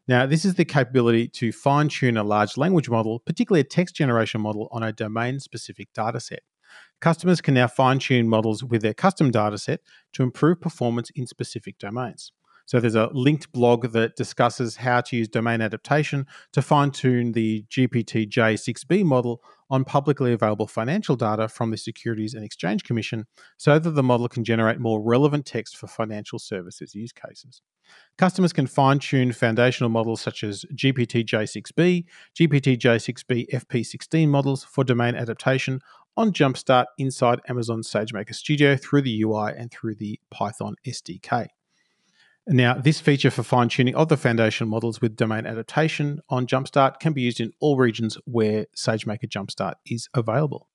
Now, 0.10 0.26
this 0.26 0.44
is 0.44 0.56
the 0.56 0.66
capability 0.66 1.28
to 1.28 1.52
fine 1.52 1.88
tune 1.88 2.18
a 2.18 2.24
large 2.24 2.58
language 2.58 2.90
model, 2.90 3.20
particularly 3.20 3.62
a 3.62 3.64
text 3.64 3.94
generation 3.94 4.42
model, 4.42 4.68
on 4.72 4.82
a 4.82 4.92
domain 4.92 5.40
specific 5.40 5.94
dataset. 5.94 6.40
Customers 7.00 7.42
can 7.42 7.54
now 7.54 7.68
fine 7.68 8.00
tune 8.00 8.28
models 8.28 8.64
with 8.64 8.82
their 8.82 8.96
custom 8.96 9.32
dataset 9.32 9.78
to 10.14 10.24
improve 10.24 10.62
performance 10.62 11.12
in 11.12 11.28
specific 11.28 11.78
domains. 11.78 12.32
So 12.70 12.80
there's 12.80 12.94
a 12.94 13.10
linked 13.14 13.52
blog 13.52 13.94
that 13.94 14.16
discusses 14.16 14.76
how 14.76 15.02
to 15.02 15.18
use 15.18 15.28
domain 15.28 15.60
adaptation 15.60 16.28
to 16.54 16.62
fine 16.62 16.92
tune 16.92 17.32
the 17.32 17.64
GPT 17.68 18.30
J6B 18.30 19.04
model 19.06 19.42
on 19.72 19.84
publicly 19.84 20.34
available 20.34 20.68
financial 20.68 21.16
data 21.16 21.48
from 21.48 21.72
the 21.72 21.78
Securities 21.78 22.36
and 22.36 22.46
Exchange 22.46 22.84
Commission 22.84 23.26
so 23.58 23.80
that 23.80 23.90
the 23.90 24.04
model 24.04 24.28
can 24.28 24.44
generate 24.44 24.80
more 24.80 25.02
relevant 25.02 25.48
text 25.48 25.78
for 25.78 25.88
financial 25.88 26.38
services 26.38 26.94
use 26.94 27.12
cases. 27.12 27.64
Customers 28.20 28.54
can 28.54 28.68
fine 28.68 29.00
tune 29.00 29.32
foundational 29.32 29.90
models 29.90 30.22
such 30.22 30.44
as 30.44 30.64
GPT 30.76 31.26
J6B, 31.26 32.06
GPT 32.38 32.78
J6B 32.78 33.48
FP16 33.52 34.28
models 34.28 34.64
for 34.64 34.84
domain 34.84 35.16
adaptation 35.16 35.82
on 36.16 36.32
Jumpstart 36.34 36.86
inside 37.00 37.40
Amazon 37.50 37.82
SageMaker 37.82 38.36
Studio 38.36 38.78
through 38.78 39.02
the 39.02 39.24
UI 39.24 39.54
and 39.58 39.72
through 39.72 39.96
the 39.96 40.20
Python 40.30 40.76
SDK. 40.86 41.48
Now, 42.52 42.74
this 42.74 43.00
feature 43.00 43.30
for 43.30 43.44
fine 43.44 43.70
tuning 43.70 43.94
of 43.94 44.08
the 44.08 44.18
foundation 44.18 44.68
models 44.68 45.02
with 45.02 45.16
domain 45.16 45.46
adaptation 45.46 46.20
on 46.30 46.48
Jumpstart 46.48 47.00
can 47.00 47.14
be 47.14 47.22
used 47.22 47.40
in 47.40 47.52
all 47.60 47.78
regions 47.78 48.18
where 48.26 48.66
SageMaker 48.76 49.30
Jumpstart 49.30 49.76
is 49.86 50.10
available. 50.16 50.68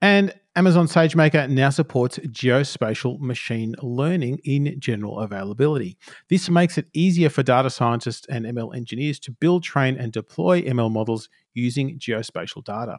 And 0.00 0.32
Amazon 0.54 0.86
SageMaker 0.86 1.50
now 1.50 1.70
supports 1.70 2.18
geospatial 2.18 3.18
machine 3.18 3.74
learning 3.82 4.38
in 4.44 4.78
general 4.78 5.18
availability. 5.18 5.98
This 6.30 6.48
makes 6.48 6.78
it 6.78 6.86
easier 6.94 7.30
for 7.30 7.42
data 7.42 7.68
scientists 7.68 8.24
and 8.28 8.44
ML 8.46 8.76
engineers 8.76 9.18
to 9.20 9.32
build, 9.32 9.64
train, 9.64 9.96
and 9.96 10.12
deploy 10.12 10.62
ML 10.62 10.92
models 10.92 11.28
using 11.52 11.98
geospatial 11.98 12.62
data. 12.62 12.98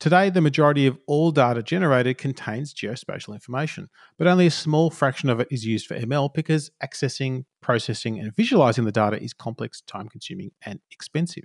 Today, 0.00 0.30
the 0.30 0.40
majority 0.40 0.86
of 0.86 0.96
all 1.08 1.32
data 1.32 1.60
generated 1.60 2.18
contains 2.18 2.72
geospatial 2.72 3.34
information, 3.34 3.88
but 4.16 4.28
only 4.28 4.46
a 4.46 4.50
small 4.50 4.90
fraction 4.90 5.28
of 5.28 5.40
it 5.40 5.48
is 5.50 5.66
used 5.66 5.88
for 5.88 5.98
ML 5.98 6.32
because 6.32 6.70
accessing, 6.80 7.44
processing, 7.60 8.20
and 8.20 8.34
visualizing 8.36 8.84
the 8.84 8.92
data 8.92 9.20
is 9.20 9.32
complex, 9.32 9.80
time 9.80 10.08
consuming, 10.08 10.52
and 10.64 10.78
expensive. 10.92 11.44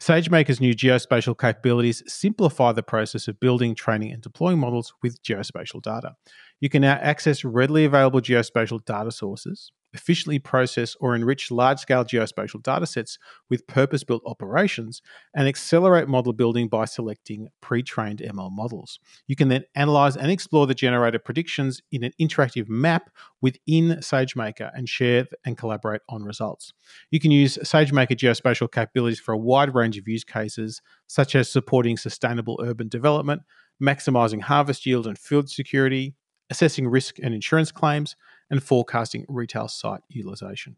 SageMaker's 0.00 0.62
new 0.62 0.74
geospatial 0.74 1.38
capabilities 1.38 2.02
simplify 2.06 2.72
the 2.72 2.82
process 2.82 3.28
of 3.28 3.38
building, 3.38 3.74
training, 3.74 4.12
and 4.12 4.22
deploying 4.22 4.58
models 4.58 4.94
with 5.02 5.22
geospatial 5.22 5.82
data. 5.82 6.14
You 6.60 6.70
can 6.70 6.80
now 6.80 6.98
access 7.02 7.44
readily 7.44 7.84
available 7.84 8.22
geospatial 8.22 8.82
data 8.86 9.12
sources, 9.12 9.72
efficiently 9.94 10.38
process 10.38 10.96
or 11.00 11.14
enrich 11.14 11.50
large 11.50 11.78
scale 11.78 12.04
geospatial 12.04 12.60
datasets 12.60 13.18
with 13.48 13.66
purpose 13.66 14.04
built 14.04 14.22
operations, 14.26 15.00
and 15.34 15.48
accelerate 15.48 16.08
model 16.08 16.32
building 16.32 16.68
by 16.68 16.84
selecting 16.84 17.48
pre 17.60 17.82
trained 17.82 18.18
ML 18.18 18.50
models. 18.50 18.98
You 19.26 19.36
can 19.36 19.48
then 19.48 19.64
analyze 19.74 20.16
and 20.16 20.30
explore 20.30 20.66
the 20.66 20.74
generated 20.74 21.24
predictions 21.24 21.80
in 21.90 22.04
an 22.04 22.12
interactive 22.20 22.68
map 22.68 23.10
within 23.40 23.96
SageMaker 24.00 24.70
and 24.74 24.88
share 24.88 25.26
and 25.44 25.56
collaborate 25.56 26.02
on 26.08 26.24
results. 26.24 26.72
You 27.10 27.20
can 27.20 27.30
use 27.30 27.56
SageMaker 27.58 28.16
geospatial 28.16 28.70
capabilities 28.70 29.20
for 29.20 29.32
a 29.32 29.38
wide 29.38 29.74
range 29.74 29.96
of 29.96 30.08
use 30.08 30.24
cases, 30.24 30.82
such 31.06 31.34
as 31.34 31.50
supporting 31.50 31.96
sustainable 31.96 32.60
urban 32.62 32.88
development, 32.88 33.42
maximizing 33.82 34.40
harvest 34.40 34.86
yield 34.86 35.06
and 35.06 35.18
field 35.18 35.48
security, 35.48 36.14
assessing 36.50 36.88
risk 36.88 37.18
and 37.22 37.34
insurance 37.34 37.72
claims, 37.72 38.16
and 38.50 38.62
forecasting 38.62 39.24
retail 39.28 39.68
site 39.68 40.02
utilization. 40.08 40.76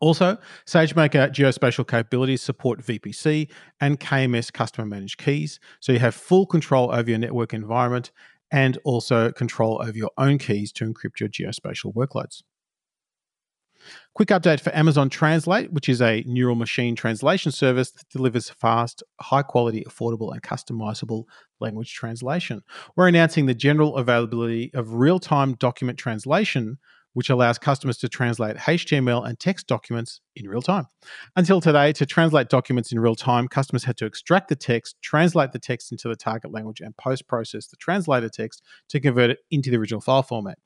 Also, 0.00 0.38
SageMaker 0.64 1.30
geospatial 1.30 1.86
capabilities 1.86 2.40
support 2.40 2.80
VPC 2.80 3.50
and 3.80 3.98
KMS 3.98 4.52
customer 4.52 4.86
managed 4.86 5.18
keys, 5.18 5.58
so 5.80 5.90
you 5.90 5.98
have 5.98 6.14
full 6.14 6.46
control 6.46 6.92
over 6.92 7.10
your 7.10 7.18
network 7.18 7.52
environment 7.52 8.12
and 8.52 8.78
also 8.84 9.32
control 9.32 9.80
over 9.82 9.96
your 9.96 10.12
own 10.16 10.38
keys 10.38 10.72
to 10.72 10.84
encrypt 10.84 11.18
your 11.18 11.28
geospatial 11.28 11.92
workloads. 11.94 12.42
Quick 14.14 14.28
update 14.28 14.60
for 14.60 14.74
Amazon 14.74 15.08
Translate, 15.08 15.72
which 15.72 15.88
is 15.88 16.02
a 16.02 16.24
neural 16.26 16.56
machine 16.56 16.96
translation 16.96 17.52
service 17.52 17.90
that 17.92 18.08
delivers 18.10 18.50
fast, 18.50 19.02
high 19.20 19.42
quality, 19.42 19.84
affordable, 19.88 20.32
and 20.32 20.42
customizable 20.42 21.24
language 21.60 21.94
translation. 21.94 22.62
We're 22.96 23.08
announcing 23.08 23.46
the 23.46 23.54
general 23.54 23.96
availability 23.96 24.72
of 24.74 24.94
real 24.94 25.18
time 25.18 25.54
document 25.54 25.98
translation 25.98 26.78
which 27.18 27.30
allows 27.30 27.58
customers 27.58 27.98
to 27.98 28.08
translate 28.08 28.56
HTML 28.56 29.28
and 29.28 29.40
text 29.40 29.66
documents 29.66 30.20
in 30.36 30.48
real 30.48 30.62
time. 30.62 30.86
Until 31.34 31.60
today, 31.60 31.92
to 31.94 32.06
translate 32.06 32.48
documents 32.48 32.92
in 32.92 33.00
real 33.00 33.16
time, 33.16 33.48
customers 33.48 33.82
had 33.82 33.96
to 33.96 34.06
extract 34.06 34.48
the 34.48 34.54
text, 34.54 34.94
translate 35.02 35.50
the 35.50 35.58
text 35.58 35.90
into 35.90 36.08
the 36.08 36.14
target 36.14 36.52
language, 36.52 36.80
and 36.80 36.96
post 36.96 37.26
process 37.26 37.66
the 37.66 37.76
translated 37.76 38.32
text 38.32 38.62
to 38.90 39.00
convert 39.00 39.30
it 39.30 39.38
into 39.50 39.68
the 39.68 39.78
original 39.78 40.00
file 40.00 40.22
format. 40.22 40.58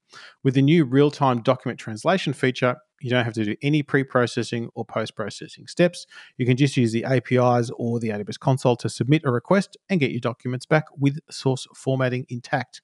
With 0.45 0.53
the 0.53 0.61
new 0.61 0.85
real 0.85 1.11
time 1.11 1.41
document 1.41 1.81
translation 1.81 2.35
feature, 2.35 2.77
you 3.03 3.11
don't 3.11 3.25
have 3.25 3.35
to 3.35 3.45
do 3.45 3.57
any 3.63 3.83
pre 3.83 4.05
processing 4.05 4.69
or 4.75 4.85
post 4.85 5.17
processing 5.17 5.67
steps. 5.67 6.07
You 6.37 6.47
can 6.47 6.57
just 6.57 6.77
use 6.77 6.93
the 6.93 7.05
APIs 7.05 7.71
or 7.77 7.99
the 7.99 8.11
AWS 8.11 8.39
console 8.39 8.77
to 8.77 8.89
submit 8.89 9.23
a 9.25 9.31
request 9.31 9.77
and 9.89 10.01
get 10.01 10.11
your 10.11 10.21
documents 10.21 10.67
back 10.67 10.85
with 10.99 11.19
source 11.31 11.67
formatting 11.75 12.27
intact. 12.29 12.83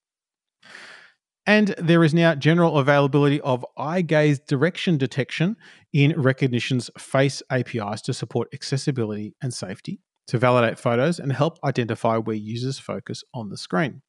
And 1.47 1.69
there 1.79 2.05
is 2.05 2.13
now 2.13 2.35
general 2.35 2.77
availability 2.79 3.41
of 3.41 3.65
eye 3.79 4.03
gaze 4.03 4.39
direction 4.39 4.99
detection 4.99 5.57
in 5.95 6.13
Rekognition's 6.13 6.91
face 6.99 7.43
APIs 7.51 8.03
to 8.03 8.13
support 8.13 8.49
accessibility 8.53 9.35
and 9.41 9.55
safety, 9.55 10.01
to 10.29 10.39
validate 10.39 10.79
photos 10.79 11.19
and 11.19 11.33
help 11.33 11.59
identify 11.65 12.17
where 12.17 12.37
users 12.37 12.79
focus 12.79 13.25
on 13.35 13.49
the 13.49 13.57
screen. 13.57 14.03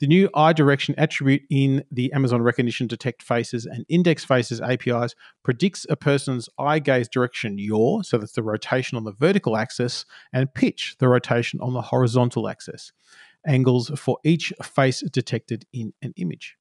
The 0.00 0.06
new 0.06 0.28
eye 0.34 0.54
direction 0.54 0.94
attribute 0.98 1.42
in 1.50 1.84
the 1.90 2.12
Amazon 2.12 2.40
Rekognition 2.40 2.88
Detect 2.88 3.22
Faces 3.22 3.66
and 3.66 3.84
Index 3.88 4.24
Faces 4.24 4.60
APIs 4.60 5.14
predicts 5.44 5.86
a 5.88 5.96
person's 5.96 6.48
eye 6.58 6.78
gaze 6.78 7.08
direction 7.08 7.58
yaw, 7.58 8.02
so 8.02 8.18
that's 8.18 8.32
the 8.32 8.42
rotation 8.42 8.96
on 8.96 9.04
the 9.04 9.12
vertical 9.12 9.56
axis, 9.56 10.06
and 10.32 10.52
pitch, 10.52 10.96
the 10.98 11.08
rotation 11.08 11.60
on 11.60 11.74
the 11.74 11.82
horizontal 11.82 12.48
axis, 12.48 12.92
angles 13.46 13.90
for 13.96 14.18
each 14.24 14.52
face 14.62 15.02
detected 15.12 15.66
in 15.72 15.92
an 16.02 16.14
image. 16.16 16.56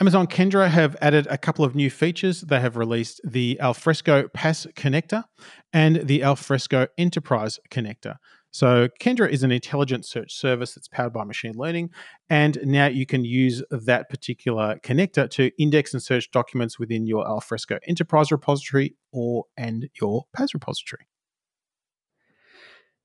Amazon 0.00 0.28
Kendra 0.28 0.68
have 0.68 0.96
added 1.00 1.26
a 1.28 1.36
couple 1.36 1.64
of 1.64 1.74
new 1.74 1.90
features. 1.90 2.42
They 2.42 2.60
have 2.60 2.76
released 2.76 3.20
the 3.24 3.58
Alfresco 3.60 4.28
PaaS 4.28 4.72
connector 4.74 5.24
and 5.72 5.96
the 6.06 6.22
Alfresco 6.22 6.86
Enterprise 6.96 7.58
connector. 7.68 8.14
So, 8.52 8.88
Kendra 9.00 9.28
is 9.28 9.42
an 9.42 9.50
intelligent 9.50 10.06
search 10.06 10.32
service 10.32 10.74
that's 10.74 10.86
powered 10.86 11.12
by 11.12 11.24
machine 11.24 11.54
learning. 11.56 11.90
And 12.30 12.58
now 12.62 12.86
you 12.86 13.06
can 13.06 13.24
use 13.24 13.60
that 13.72 14.08
particular 14.08 14.78
connector 14.84 15.28
to 15.30 15.50
index 15.60 15.92
and 15.92 16.02
search 16.02 16.30
documents 16.30 16.78
within 16.78 17.04
your 17.04 17.26
Alfresco 17.26 17.80
Enterprise 17.84 18.30
repository 18.30 18.94
or 19.12 19.46
and 19.56 19.88
your 20.00 20.26
PaaS 20.36 20.54
repository. 20.54 21.08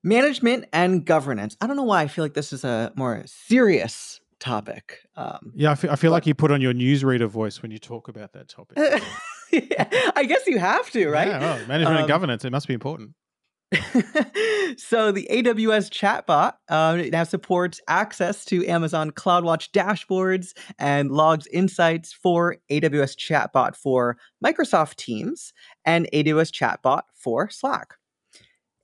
Management 0.03 0.65
and 0.71 1.03
governance. 1.03 1.57
I 1.59 1.65
don't 1.65 1.75
know 1.75 1.83
why 1.83 2.03
I 2.03 2.07
feel 2.07 2.23
like 2.23 2.35
this 2.35 2.53
is 2.53 2.63
a 2.63 2.93
more 2.95 3.23
serious 3.25 4.19
topic. 4.43 4.99
Um, 5.15 5.53
yeah, 5.55 5.71
I 5.71 5.75
feel, 5.75 5.91
I 5.91 5.95
feel 5.95 6.11
but, 6.11 6.15
like 6.15 6.27
you 6.27 6.35
put 6.35 6.51
on 6.51 6.61
your 6.61 6.73
newsreader 6.73 7.27
voice 7.27 7.61
when 7.61 7.71
you 7.71 7.79
talk 7.79 8.09
about 8.09 8.33
that 8.33 8.49
topic. 8.49 8.77
yeah, 9.51 10.11
I 10.15 10.25
guess 10.25 10.45
you 10.47 10.59
have 10.59 10.91
to, 10.91 11.09
right? 11.09 11.29
Yeah, 11.29 11.39
well, 11.39 11.67
management 11.67 11.95
um, 11.95 11.97
and 11.99 12.07
governance, 12.07 12.43
it 12.43 12.51
must 12.51 12.67
be 12.67 12.73
important. 12.73 13.11
so 14.77 15.11
the 15.11 15.27
AWS 15.31 15.89
chatbot 15.89 16.53
uh, 16.69 17.01
now 17.09 17.23
supports 17.23 17.81
access 17.87 18.45
to 18.45 18.67
Amazon 18.67 19.11
CloudWatch 19.11 19.71
dashboards 19.71 20.51
and 20.77 21.09
logs 21.09 21.47
insights 21.47 22.13
for 22.13 22.57
AWS 22.69 23.15
chatbot 23.15 23.75
for 23.75 24.17
Microsoft 24.45 24.95
Teams 24.97 25.53
and 25.85 26.07
AWS 26.13 26.51
chatbot 26.51 27.03
for 27.15 27.49
Slack. 27.49 27.95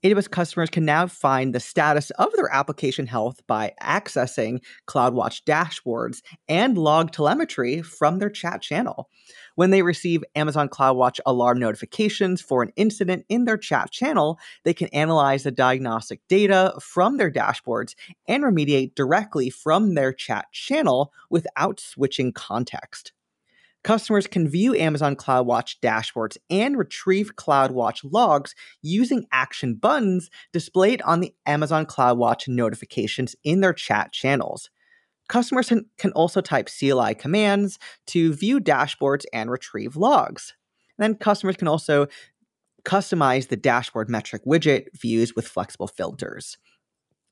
AWS 0.01 0.31
customers 0.31 0.69
can 0.69 0.85
now 0.85 1.07
find 1.07 1.53
the 1.53 1.59
status 1.59 2.09
of 2.11 2.29
their 2.33 2.47
application 2.53 3.05
health 3.05 3.45
by 3.47 3.73
accessing 3.81 4.61
CloudWatch 4.87 5.43
dashboards 5.43 6.21
and 6.47 6.77
log 6.77 7.11
telemetry 7.11 7.81
from 7.81 8.19
their 8.19 8.29
chat 8.29 8.61
channel. 8.61 9.09
When 9.55 9.71
they 9.71 9.81
receive 9.81 10.23
Amazon 10.35 10.69
CloudWatch 10.69 11.19
alarm 11.25 11.59
notifications 11.59 12.41
for 12.41 12.63
an 12.63 12.71
incident 12.77 13.25
in 13.27 13.43
their 13.43 13.57
chat 13.57 13.91
channel, 13.91 14.39
they 14.63 14.73
can 14.73 14.87
analyze 14.89 15.43
the 15.43 15.51
diagnostic 15.51 16.21
data 16.29 16.75
from 16.79 17.17
their 17.17 17.29
dashboards 17.29 17.93
and 18.25 18.45
remediate 18.45 18.95
directly 18.95 19.49
from 19.49 19.95
their 19.95 20.13
chat 20.13 20.45
channel 20.53 21.11
without 21.29 21.81
switching 21.81 22.31
context. 22.31 23.11
Customers 23.83 24.27
can 24.27 24.49
view 24.49 24.75
Amazon 24.75 25.15
CloudWatch 25.15 25.77
dashboards 25.81 26.37
and 26.49 26.77
retrieve 26.77 27.35
CloudWatch 27.35 28.01
logs 28.03 28.53
using 28.81 29.25
action 29.31 29.75
buttons 29.75 30.29
displayed 30.51 31.01
on 31.03 31.21
the 31.21 31.33
Amazon 31.45 31.85
CloudWatch 31.85 32.47
notifications 32.47 33.35
in 33.43 33.61
their 33.61 33.73
chat 33.73 34.11
channels. 34.11 34.69
Customers 35.29 35.71
can 35.97 36.11
also 36.11 36.41
type 36.41 36.67
CLI 36.67 37.13
commands 37.15 37.79
to 38.07 38.33
view 38.33 38.59
dashboards 38.59 39.23
and 39.31 39.49
retrieve 39.49 39.95
logs. 39.95 40.55
then 40.97 41.15
customers 41.15 41.55
can 41.55 41.67
also 41.69 42.07
customize 42.83 43.47
the 43.47 43.55
dashboard 43.55 44.09
metric 44.09 44.41
widget 44.45 44.85
views 44.93 45.35
with 45.35 45.47
flexible 45.47 45.87
filters. 45.87 46.57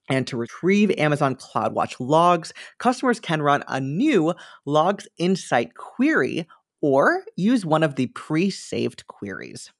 And 0.10 0.26
to 0.28 0.38
retrieve 0.38 0.91
Amazon 0.98 1.36
CloudWatch 1.36 1.96
logs, 2.00 2.54
customers 2.78 3.20
can 3.20 3.41
run 3.41 3.63
a 3.67 3.80
new 3.80 4.34
Logs 4.65 5.08
Insight 5.17 5.76
query 5.76 6.48
or 6.82 7.24
use 7.36 7.65
one 7.65 7.84
of 7.84 7.96
the 7.96 8.08
pre 8.08 8.50
saved 8.50 9.08
queries. 9.08 9.72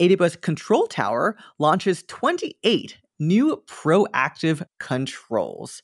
AWS 0.00 0.40
Control 0.40 0.86
Tower 0.86 1.36
launches 1.58 2.02
28 2.04 2.98
new 3.18 3.62
proactive 3.66 4.62
controls. 4.78 5.82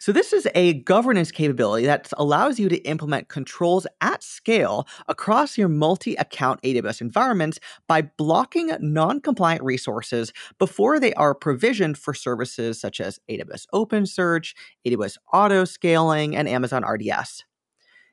So, 0.00 0.12
this 0.12 0.32
is 0.32 0.48
a 0.54 0.72
governance 0.84 1.30
capability 1.30 1.84
that 1.84 2.10
allows 2.16 2.58
you 2.58 2.70
to 2.70 2.78
implement 2.88 3.28
controls 3.28 3.86
at 4.00 4.22
scale 4.22 4.88
across 5.08 5.58
your 5.58 5.68
multi 5.68 6.14
account 6.14 6.62
AWS 6.62 7.02
environments 7.02 7.60
by 7.86 8.00
blocking 8.00 8.72
non 8.80 9.20
compliant 9.20 9.62
resources 9.62 10.32
before 10.58 10.98
they 10.98 11.12
are 11.14 11.34
provisioned 11.34 11.98
for 11.98 12.14
services 12.14 12.80
such 12.80 12.98
as 12.98 13.20
AWS 13.30 13.66
OpenSearch, 13.74 14.54
AWS 14.86 15.18
Auto 15.34 15.66
Scaling, 15.66 16.34
and 16.34 16.48
Amazon 16.48 16.82
RDS. 16.82 17.44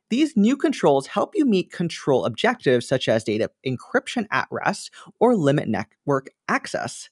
These 0.09 0.35
new 0.35 0.57
controls 0.57 1.07
help 1.07 1.35
you 1.35 1.45
meet 1.45 1.71
control 1.71 2.25
objectives 2.25 2.85
such 2.85 3.07
as 3.07 3.23
data 3.23 3.49
encryption 3.65 4.27
at 4.29 4.49
rest 4.51 4.91
or 5.21 5.37
limit 5.37 5.69
network 5.69 6.31
access. 6.49 7.09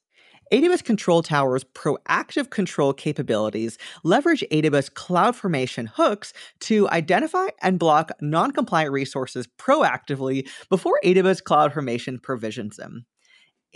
AWS 0.51 0.84
Control 0.84 1.23
Tower's 1.23 1.63
proactive 1.63 2.51
control 2.51 2.93
capabilities 2.93 3.79
leverage 4.03 4.43
AWS 4.51 4.91
CloudFormation 4.91 5.88
hooks 5.88 6.34
to 6.60 6.88
identify 6.89 7.47
and 7.63 7.79
block 7.79 8.12
non 8.21 8.51
compliant 8.51 8.91
resources 8.91 9.47
proactively 9.58 10.47
before 10.69 10.99
AWS 11.03 11.41
CloudFormation 11.41 12.21
provisions 12.21 12.77
them. 12.77 13.08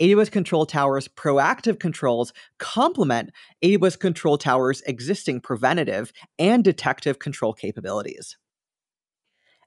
AWS 0.00 0.30
Control 0.30 0.64
Tower's 0.64 1.08
proactive 1.08 1.80
controls 1.80 2.32
complement 2.58 3.30
AWS 3.64 3.98
Control 3.98 4.38
Tower's 4.38 4.80
existing 4.82 5.40
preventative 5.40 6.12
and 6.38 6.62
detective 6.62 7.18
control 7.18 7.52
capabilities. 7.52 8.38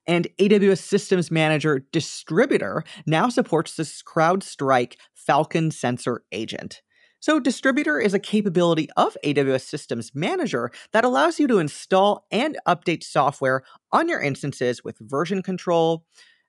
And 0.07 0.27
AWS 0.39 0.79
Systems 0.79 1.31
Manager 1.31 1.85
Distributor 1.91 2.83
now 3.05 3.27
supports 3.27 3.75
this 3.75 4.01
CrowdStrike 4.01 4.95
Falcon 5.13 5.69
sensor 5.69 6.23
agent. 6.31 6.81
So, 7.23 7.39
Distributor 7.39 8.01
is 8.01 8.13
a 8.13 8.19
capability 8.19 8.89
of 8.97 9.15
AWS 9.23 9.61
Systems 9.61 10.11
Manager 10.13 10.71
that 10.91 11.05
allows 11.05 11.39
you 11.39 11.47
to 11.47 11.59
install 11.59 12.27
and 12.31 12.57
update 12.67 13.01
software 13.01 13.63
on 13.93 14.09
your 14.09 14.19
instances 14.19 14.83
with 14.83 14.97
version 14.99 15.41
control. 15.41 16.03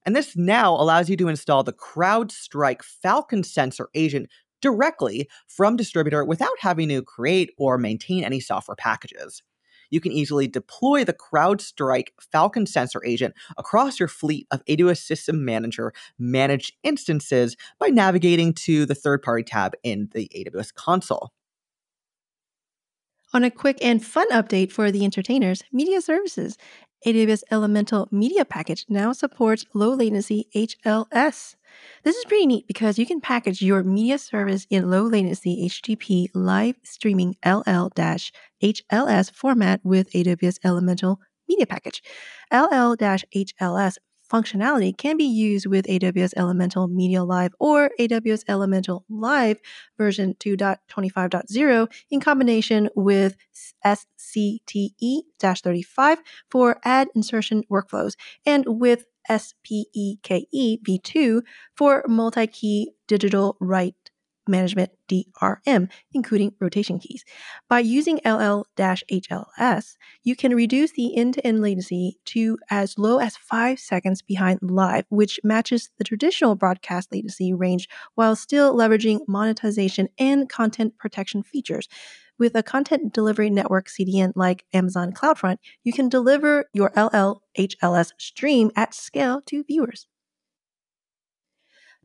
And 0.05 0.17
this 0.17 0.37
now 0.37 0.75
allows 0.75 1.09
you 1.09 1.17
to 1.19 1.29
install 1.29 1.63
the 1.63 1.73
CrowdStrike 1.73 2.83
Falcon 2.83 3.45
sensor 3.45 3.89
agent 3.95 4.29
directly 4.61 5.29
from 5.47 5.77
Distributor 5.77 6.25
without 6.25 6.59
having 6.59 6.89
to 6.89 7.03
create 7.03 7.51
or 7.57 7.79
maintain 7.79 8.25
any 8.25 8.41
software 8.41 8.75
packages 8.75 9.45
you 9.91 10.01
can 10.01 10.13
easily 10.13 10.49
deploy 10.49 11.05
the 11.05 11.15
CrowdStrike 11.15 12.09
Falcon 12.33 12.67
sensor 12.67 13.05
agent 13.05 13.35
across 13.57 13.99
your 13.99 14.09
fleet 14.09 14.47
of 14.51 14.65
AWS 14.67 15.03
System 15.03 15.45
Manager 15.45 15.93
managed 16.19 16.75
instances 16.83 17.57
by 17.79 17.89
navigating 17.89 18.53
to 18.55 18.87
the 18.87 18.95
third 18.95 19.23
party 19.23 19.45
tab 19.45 19.75
in 19.83 20.09
the 20.13 20.31
AWS 20.35 20.75
console. 20.75 21.33
On 23.33 23.43
a 23.43 23.51
quick 23.51 23.79
and 23.83 24.05
fun 24.05 24.31
update 24.31 24.71
for 24.71 24.93
the 24.93 25.05
entertainers, 25.05 25.63
Media 25.73 26.01
Services, 26.01 26.57
AWS 27.05 27.43
Elemental 27.51 28.09
Media 28.11 28.47
Package 28.47 28.87
now 28.89 29.13
supports 29.13 29.67
low 29.75 29.91
latency 29.91 30.49
HLS. 30.57 31.55
This 32.03 32.17
is 32.17 32.25
pretty 32.25 32.47
neat 32.47 32.67
because 32.67 32.99
you 32.99 33.05
can 33.05 33.21
package 33.21 33.61
your 33.61 33.83
media 33.83 34.17
service 34.17 34.67
in 34.71 34.91
low 34.91 35.03
latency 35.03 35.69
HTTP 35.69 36.29
live 36.33 36.77
streaming 36.83 37.37
LL 37.45 37.91
HLS 38.63 39.31
format 39.35 39.81
with 39.85 40.11
AWS 40.13 40.61
Elemental 40.65 41.21
Media 41.47 41.67
Package. 41.67 42.03
LL 42.51 42.97
HLS 42.97 43.97
functionality 44.31 44.97
can 44.97 45.17
be 45.17 45.25
used 45.25 45.67
with 45.67 45.87
AWS 45.87 46.35
Elemental 46.37 46.89
Media 46.89 47.23
Live 47.25 47.55
or 47.59 47.91
AWS 47.99 48.45
Elemental 48.49 49.05
Live 49.09 49.61
version 49.99 50.35
2.25.0 50.41 51.89
in 52.11 52.21
combination 52.21 52.89
with 52.95 53.37
SCTE 53.85 55.23
35 55.41 56.19
for 56.51 56.81
ad 56.85 57.09
insertion 57.15 57.63
workflows 57.71 58.15
and 58.47 58.65
with 58.67 59.05
SPEKE 59.29 60.81
v2 60.87 61.43
for 61.75 62.05
multi 62.07 62.47
key 62.47 62.93
digital 63.07 63.57
write 63.61 64.04
management 64.49 64.91
DRM, 65.09 65.91
including 66.13 66.55
rotation 66.61 66.99
keys. 66.99 67.25
By 67.69 67.81
using 67.81 68.21
LL 68.25 68.65
HLS, 68.79 69.97
you 70.23 70.37
can 70.37 70.55
reduce 70.55 70.93
the 70.93 71.17
end 71.17 71.35
to 71.35 71.47
end 71.47 71.61
latency 71.61 72.19
to 72.27 72.59
as 72.71 72.99
low 72.99 73.19
as 73.19 73.37
five 73.37 73.79
seconds 73.79 74.23
behind 74.23 74.61
live, 74.63 75.05
which 75.09 75.41
matches 75.45 75.91
the 75.99 76.05
traditional 76.05 76.55
broadcast 76.55 77.13
latency 77.13 77.53
range 77.53 77.89
while 78.15 78.37
still 78.37 78.75
leveraging 78.75 79.21
monetization 79.29 80.09
and 80.19 80.49
content 80.49 80.97
protection 80.99 81.43
features. 81.43 81.89
With 82.37 82.57
a 82.57 82.65
content 82.65 83.13
delivery 83.13 83.49
network 83.49 83.87
CDN 83.89 84.33
like 84.35 84.65
Amazon 84.73 85.13
CloudFront, 85.13 85.59
you 85.85 85.93
can 85.93 86.09
deliver 86.09 86.65
your 86.73 86.91
LL 86.97 87.43
HLS 87.57 88.11
stream 88.19 88.73
at 88.75 88.93
scale 88.93 89.41
to 89.47 89.63
viewers 89.63 90.09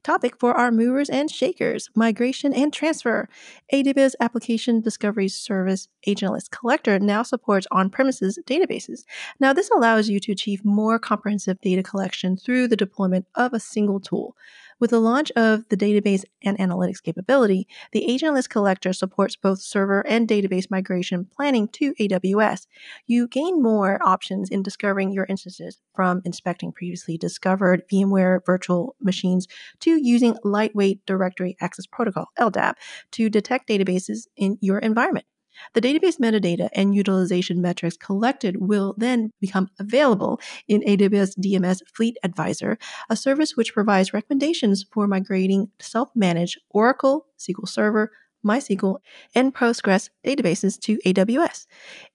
topic 0.03 0.38
for 0.39 0.53
our 0.53 0.71
movers 0.71 1.09
and 1.09 1.29
shakers 1.29 1.89
migration 1.95 2.53
and 2.53 2.73
transfer. 2.73 3.27
AWS 3.73 4.15
Application 4.19 4.81
Discovery 4.81 5.27
Service 5.27 5.88
Agentless 6.07 6.49
Collector 6.49 6.99
now 6.99 7.23
supports 7.23 7.67
on 7.71 7.89
premises 7.89 8.39
databases. 8.45 9.03
Now, 9.39 9.53
this 9.53 9.69
allows 9.69 10.09
you 10.09 10.19
to 10.21 10.31
achieve 10.31 10.65
more 10.65 10.99
comprehensive 10.99 11.59
data 11.62 11.83
collection 11.83 12.38
through 12.38 12.67
the 12.67 12.77
deployment 12.77 13.25
of 13.35 13.53
a 13.53 13.59
single 13.59 13.99
tool. 13.99 14.35
With 14.79 14.91
the 14.91 14.99
launch 14.99 15.29
of 15.31 15.67
the 15.67 15.75
database 15.75 16.23
and 16.41 16.57
analytics 16.57 17.03
capability, 17.03 17.67
the 17.91 18.05
agentless 18.07 18.47
collector 18.47 18.93
supports 18.93 19.35
both 19.35 19.59
server 19.59 20.07
and 20.07 20.25
database 20.25 20.71
migration 20.71 21.25
planning 21.25 21.67
to 21.69 21.93
AWS. 21.95 22.65
You 23.05 23.27
gain 23.27 23.61
more 23.61 23.99
options 24.01 24.49
in 24.49 24.63
discovering 24.63 25.11
your 25.11 25.25
instances 25.25 25.79
from 25.93 26.21
inspecting 26.23 26.71
previously 26.71 27.17
discovered 27.17 27.83
VMware 27.91 28.45
virtual 28.45 28.95
machines 29.01 29.47
to 29.81 29.99
using 30.01 30.37
lightweight 30.45 31.05
directory 31.05 31.57
access 31.59 31.85
protocol 31.85 32.27
LDAP 32.39 32.75
to 33.11 33.29
detect 33.29 33.67
databases 33.67 34.27
in 34.37 34.57
your 34.61 34.79
environment. 34.79 35.25
The 35.73 35.81
database 35.81 36.19
metadata 36.19 36.69
and 36.73 36.95
utilization 36.95 37.61
metrics 37.61 37.97
collected 37.97 38.57
will 38.59 38.95
then 38.97 39.31
become 39.39 39.69
available 39.79 40.39
in 40.67 40.81
AWS 40.81 41.37
DMS 41.39 41.81
Fleet 41.93 42.17
Advisor, 42.23 42.77
a 43.09 43.15
service 43.15 43.55
which 43.55 43.73
provides 43.73 44.13
recommendations 44.13 44.85
for 44.91 45.07
migrating 45.07 45.69
self 45.79 46.09
managed 46.15 46.59
Oracle, 46.69 47.27
SQL 47.37 47.67
Server, 47.67 48.11
MySQL, 48.45 48.99
and 49.35 49.53
Postgres 49.53 50.09
databases 50.25 50.79
to 50.81 50.97
AWS. 51.05 51.65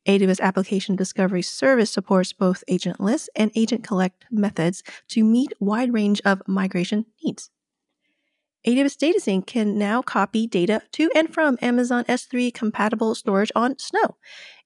AWS 0.06 0.40
Application 0.40 0.96
Discovery 0.96 1.42
Service 1.42 1.90
supports 1.90 2.32
both 2.32 2.64
agentless 2.70 3.28
and 3.36 3.50
agent 3.54 3.84
collect 3.84 4.24
methods 4.30 4.82
to 5.08 5.22
meet 5.22 5.52
wide 5.60 5.92
range 5.92 6.20
of 6.24 6.42
migration 6.46 7.06
needs. 7.22 7.50
AWS 8.66 8.96
DataSync 8.96 9.46
can 9.46 9.76
now 9.76 10.00
copy 10.00 10.46
data 10.46 10.80
to 10.92 11.10
and 11.14 11.32
from 11.32 11.58
Amazon 11.60 12.02
S3 12.04 12.52
compatible 12.54 13.14
storage 13.14 13.52
on 13.54 13.78
Snow. 13.78 14.16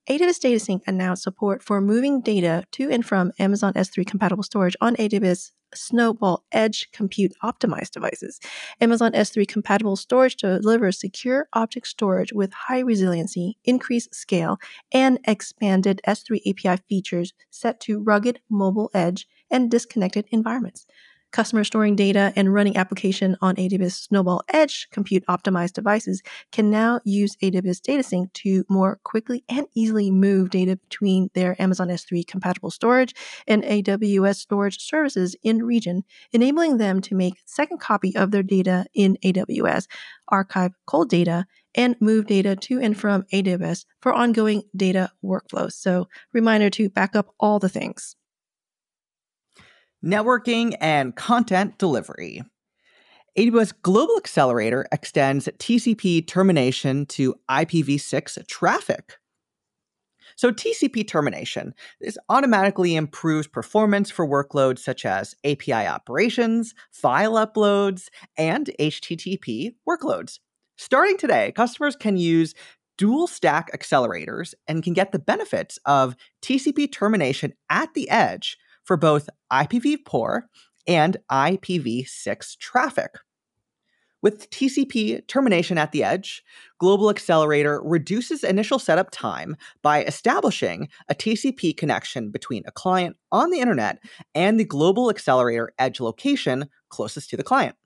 AWS 0.09 0.39
DataSync 0.39 0.83
announced 0.87 1.25
support 1.25 1.65
for 1.65 1.81
moving 1.81 2.21
data 2.21 2.63
to 2.71 2.89
and 2.91 3.05
from 3.05 3.33
Amazon 3.41 3.73
S3 3.73 4.07
compatible 4.07 4.45
storage 4.45 4.77
on 4.81 4.95
AWS 4.97 5.51
Snowball 5.75 6.45
Edge 6.53 6.89
compute 6.93 7.33
optimized 7.43 7.91
devices. 7.91 8.39
Amazon 8.81 9.13
S3 9.13 9.49
compatible 9.49 9.97
storage 9.97 10.37
delivers 10.37 11.01
secure 11.01 11.49
object 11.53 11.89
storage 11.89 12.33
with 12.33 12.53
high 12.53 12.79
resiliency, 12.79 13.59
increased 13.65 14.15
scale, 14.15 14.59
and 14.93 15.19
expanded 15.27 16.01
S3 16.07 16.41
API 16.47 16.81
features 16.89 17.35
set 17.51 17.81
to 17.81 17.99
rugged 17.99 18.39
mobile 18.49 18.91
edge 18.95 19.27
and 19.51 19.71
disconnected 19.71 20.27
environments. 20.31 20.87
Customer 21.31 21.63
storing 21.63 21.95
data 21.95 22.33
and 22.37 22.55
running 22.55 22.77
application 22.79 23.37
on 23.43 23.57
AWS 23.57 24.07
Snowball 24.07 24.43
Edge 24.49 24.89
compute 24.91 25.27
optimized 25.27 25.75
devices 25.75 26.23
can 26.53 26.71
now 26.71 27.01
use 27.05 27.37
AWS 27.43 27.83
DataSync 27.83 28.33
to 28.33 28.65
more 28.71 28.99
quickly 29.05 29.45
and 29.47 29.67
easily 29.75 30.11
move 30.11 30.49
data 30.49 30.77
between 30.77 31.29
their 31.35 31.61
Amazon 31.61 31.89
S3 31.89 32.27
compatible 32.27 32.71
storage 32.71 33.15
and 33.47 33.63
AWS 33.63 34.37
storage 34.37 34.81
services 34.81 35.37
in 35.43 35.63
region, 35.63 36.03
enabling 36.33 36.79
them 36.79 37.03
to 37.03 37.15
make 37.15 37.35
second 37.45 37.79
copy 37.79 38.17
of 38.17 38.31
their 38.31 38.43
data 38.43 38.87
in 38.95 39.19
AWS, 39.23 39.87
archive 40.29 40.73
cold 40.87 41.11
data, 41.11 41.47
and 41.75 41.95
move 42.01 42.27
data 42.27 42.57
to 42.57 42.81
and 42.81 42.99
from 42.99 43.25
AWS 43.35 43.85
for 44.01 44.15
ongoing 44.15 44.63
data 44.75 45.11
workflows. 45.23 45.73
So, 45.73 46.09
reminder 46.33 46.71
to 46.71 46.89
back 46.89 47.15
up 47.15 47.35
all 47.39 47.59
the 47.59 47.69
things. 47.69 48.17
Networking 50.05 50.77
and 50.81 51.15
content 51.17 51.79
delivery. 51.79 52.43
AWS 53.39 53.73
Global 53.83 54.17
Accelerator 54.17 54.87
extends 54.91 55.49
TCP 55.59 56.27
termination 56.27 57.07
to 57.07 57.37
IPv6 57.49 58.47
traffic. 58.49 59.19
So, 60.37 60.53
TCP 60.53 61.07
termination 61.07 61.75
this 62.01 62.19
automatically 62.29 62.95
improves 62.95 63.47
performance 63.47 64.11
for 64.11 64.27
workloads 64.27 64.81
such 64.81 65.05
as 65.05 65.35
API 65.45 65.73
operations, 65.73 66.75
file 66.93 67.35
uploads, 67.35 68.09
and 68.37 68.71
HTTP 68.79 69.75
workloads. 69.89 70.39
Starting 70.77 71.17
today, 71.17 71.53
customers 71.53 71.97
can 71.97 72.17
use 72.17 72.55
dual 72.97 73.27
stack 73.27 73.71
accelerators 73.73 74.55
and 74.67 74.83
can 74.83 74.93
get 74.93 75.13
the 75.13 75.19
benefits 75.19 75.79
of 75.87 76.17
TCP 76.43 76.91
termination 76.93 77.53
at 77.71 77.95
the 77.95 78.11
edge 78.11 78.59
for 78.89 78.97
both 78.97 79.29
IPv4 79.53 80.45
and 80.89 81.19
IPv6 81.31 82.57
traffic. 82.57 83.11
With 84.23 84.49
TCP 84.51 85.29
termination 85.29 85.77
at 85.77 85.93
the 85.93 86.03
edge, 86.03 86.43
Global 86.79 87.11
Accelerator 87.11 87.83
reduces 87.85 88.43
initial 88.43 88.79
setup 88.79 89.11
time 89.11 89.57
by 89.83 90.03
establishing 90.05 90.89
a 91.09 91.15
TCP 91.15 91.77
connection 91.77 92.31
between 92.31 92.65
a 92.67 92.73
client 92.73 93.17
on 93.31 93.51
the 93.51 93.61
internet 93.61 93.99
and 94.35 94.59
the 94.59 94.65
Global 94.65 95.11
Accelerator 95.11 95.71
edge 95.79 96.01
location 96.01 96.69
closest 96.89 97.29
to 97.31 97.37
the 97.37 97.45
client. 97.45 97.77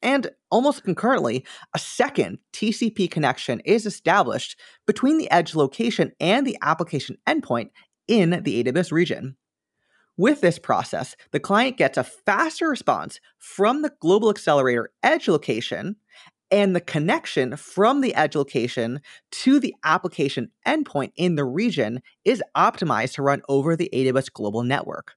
And 0.00 0.30
almost 0.50 0.82
concurrently, 0.82 1.44
a 1.74 1.78
second 1.78 2.38
TCP 2.54 3.10
connection 3.10 3.60
is 3.66 3.84
established 3.84 4.58
between 4.86 5.18
the 5.18 5.30
edge 5.30 5.54
location 5.54 6.12
and 6.18 6.46
the 6.46 6.56
application 6.62 7.18
endpoint 7.28 7.68
in 8.08 8.42
the 8.44 8.64
AWS 8.64 8.90
region. 8.92 9.36
With 10.18 10.40
this 10.40 10.58
process, 10.58 11.14
the 11.30 11.38
client 11.38 11.76
gets 11.76 11.96
a 11.96 12.02
faster 12.02 12.68
response 12.68 13.20
from 13.38 13.82
the 13.82 13.92
Global 14.00 14.30
Accelerator 14.30 14.90
edge 15.00 15.28
location 15.28 15.94
and 16.50 16.74
the 16.74 16.80
connection 16.80 17.56
from 17.56 18.00
the 18.00 18.16
edge 18.16 18.34
location 18.34 19.00
to 19.30 19.60
the 19.60 19.76
application 19.84 20.50
endpoint 20.66 21.12
in 21.14 21.36
the 21.36 21.44
region 21.44 22.02
is 22.24 22.42
optimized 22.56 23.14
to 23.14 23.22
run 23.22 23.42
over 23.48 23.76
the 23.76 23.88
AWS 23.92 24.32
global 24.32 24.64
network. 24.64 25.14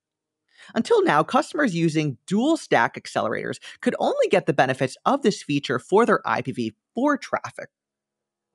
Until 0.75 1.03
now, 1.03 1.23
customers 1.23 1.73
using 1.73 2.19
dual 2.27 2.55
stack 2.55 2.93
accelerators 2.93 3.57
could 3.81 3.95
only 3.97 4.27
get 4.29 4.45
the 4.45 4.53
benefits 4.53 4.97
of 5.03 5.23
this 5.23 5.41
feature 5.41 5.79
for 5.79 6.05
their 6.05 6.21
IPv4 6.27 7.19
traffic. 7.19 7.69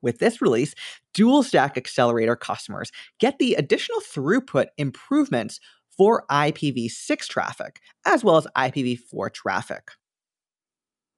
With 0.01 0.19
this 0.19 0.41
release, 0.41 0.75
dual 1.13 1.43
stack 1.43 1.75
accelerator 1.77 2.35
customers 2.35 2.91
get 3.19 3.39
the 3.39 3.55
additional 3.55 3.99
throughput 3.99 4.67
improvements 4.77 5.59
for 5.97 6.25
IPv6 6.29 7.27
traffic, 7.27 7.79
as 8.05 8.23
well 8.23 8.37
as 8.37 8.47
IPv4 8.55 9.33
traffic. 9.33 9.91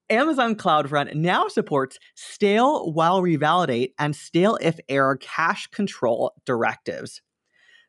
Amazon 0.08 0.56
CloudFront 0.56 1.14
now 1.14 1.46
supports 1.46 1.98
stale 2.16 2.92
while 2.92 3.22
revalidate 3.22 3.92
and 3.96 4.16
stale 4.16 4.58
if 4.60 4.80
error 4.88 5.16
cache 5.16 5.68
control 5.68 6.32
directives. 6.44 7.22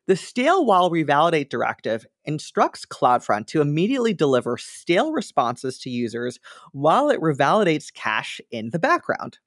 The 0.06 0.16
stale 0.16 0.64
while 0.64 0.90
revalidate 0.90 1.48
directive 1.48 2.06
instructs 2.24 2.86
CloudFront 2.86 3.46
to 3.48 3.60
immediately 3.60 4.14
deliver 4.14 4.56
stale 4.56 5.12
responses 5.12 5.78
to 5.80 5.90
users 5.90 6.38
while 6.72 7.10
it 7.10 7.20
revalidates 7.20 7.92
cache 7.92 8.40
in 8.50 8.70
the 8.70 8.78
background. 8.78 9.38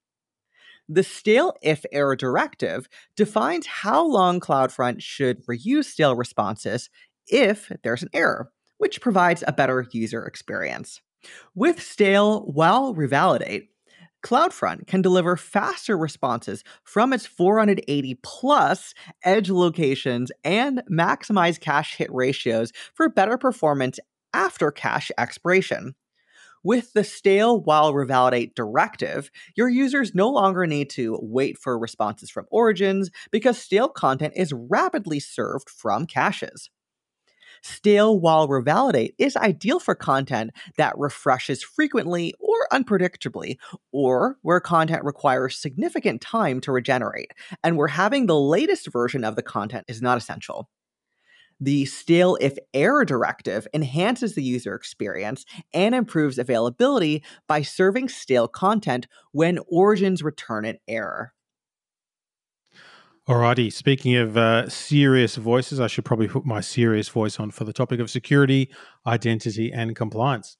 The 0.88 1.04
stale 1.04 1.54
if 1.62 1.86
error 1.92 2.16
directive 2.16 2.88
defines 3.16 3.66
how 3.66 4.06
long 4.06 4.40
CloudFront 4.40 5.02
should 5.02 5.46
reuse 5.46 5.86
stale 5.86 6.16
responses 6.16 6.90
if 7.28 7.72
there's 7.84 8.04
an 8.04 8.10
error, 8.14 8.52
which 8.78 9.02
provides 9.02 9.44
a 9.48 9.54
better 9.54 9.86
user 9.92 10.26
experience. 10.26 11.02
With 11.54 11.82
stale 11.82 12.42
while 12.42 12.94
revalidate, 12.94 13.70
CloudFront 14.24 14.88
can 14.88 15.04
deliver 15.04 15.38
faster 15.38 15.96
responses 15.96 16.64
from 16.84 17.14
its 17.14 17.28
480 17.28 18.20
plus 18.24 18.96
edge 19.24 19.52
locations 19.52 20.32
and 20.44 20.82
maximize 20.92 21.60
cache 21.60 21.96
hit 21.96 22.12
ratios 22.12 22.72
for 22.96 23.08
better 23.08 23.38
performance 23.38 24.00
after 24.34 24.72
cache 24.72 25.12
expiration. 25.18 25.94
With 26.64 26.94
the 26.94 27.04
stale 27.04 27.62
while 27.62 27.94
revalidate 27.94 28.56
directive, 28.56 29.30
your 29.56 29.70
users 29.70 30.16
no 30.16 30.32
longer 30.32 30.66
need 30.66 30.90
to 30.92 31.20
wait 31.22 31.60
for 31.60 31.78
responses 31.78 32.32
from 32.32 32.48
origins 32.50 33.12
because 33.30 33.60
stale 33.60 33.90
content 33.90 34.34
is 34.36 34.52
rapidly 34.52 35.20
served 35.20 35.70
from 35.70 36.08
caches. 36.08 36.72
Stale 37.66 38.20
while 38.20 38.48
revalidate 38.48 39.16
is 39.18 39.36
ideal 39.36 39.80
for 39.80 39.96
content 39.96 40.52
that 40.78 40.96
refreshes 40.98 41.64
frequently 41.64 42.32
or 42.40 42.68
unpredictably, 42.72 43.58
or 43.92 44.38
where 44.44 44.60
content 44.60 45.04
requires 45.04 45.58
significant 45.58 46.22
time 46.22 46.62
to 46.62 46.72
regenerate, 46.72 47.32
and 47.64 47.76
where 47.76 47.88
having 47.88 48.28
the 48.28 48.40
latest 48.40 48.92
version 48.92 49.24
of 49.24 49.36
the 49.36 49.42
content 49.42 49.84
is 49.88 50.00
not 50.00 50.16
essential. 50.18 50.70
The 51.60 51.86
stale 51.86 52.38
if 52.42 52.58
error 52.74 53.06
directive 53.06 53.68
enhances 53.74 54.36
the 54.36 54.44
user 54.44 54.76
experience 54.76 55.46
and 55.74 55.96
improves 55.96 56.38
availability 56.38 57.24
by 57.48 57.64
serving 57.64 58.10
stale 58.10 58.48
content 58.48 59.08
when 59.32 59.60
origins 59.68 60.22
return 60.22 60.66
an 60.66 60.78
error. 60.88 61.35
Alrighty. 63.28 63.74
Speaking 63.74 64.16
of 64.18 64.38
uh, 64.38 64.70
serious 64.70 65.36
voices, 65.36 65.80
I 65.80 65.88
should 65.88 66.06
probably 66.06 66.28
put 66.28 66.46
my 66.46 66.62
serious 66.62 67.10
voice 67.10 67.40
on 67.40 67.50
for 67.50 67.64
the 67.64 67.74
topic 67.74 68.00
of 68.00 68.12
security, 68.12 68.70
identity, 69.08 69.72
and 69.74 69.96
compliance. 69.96 70.58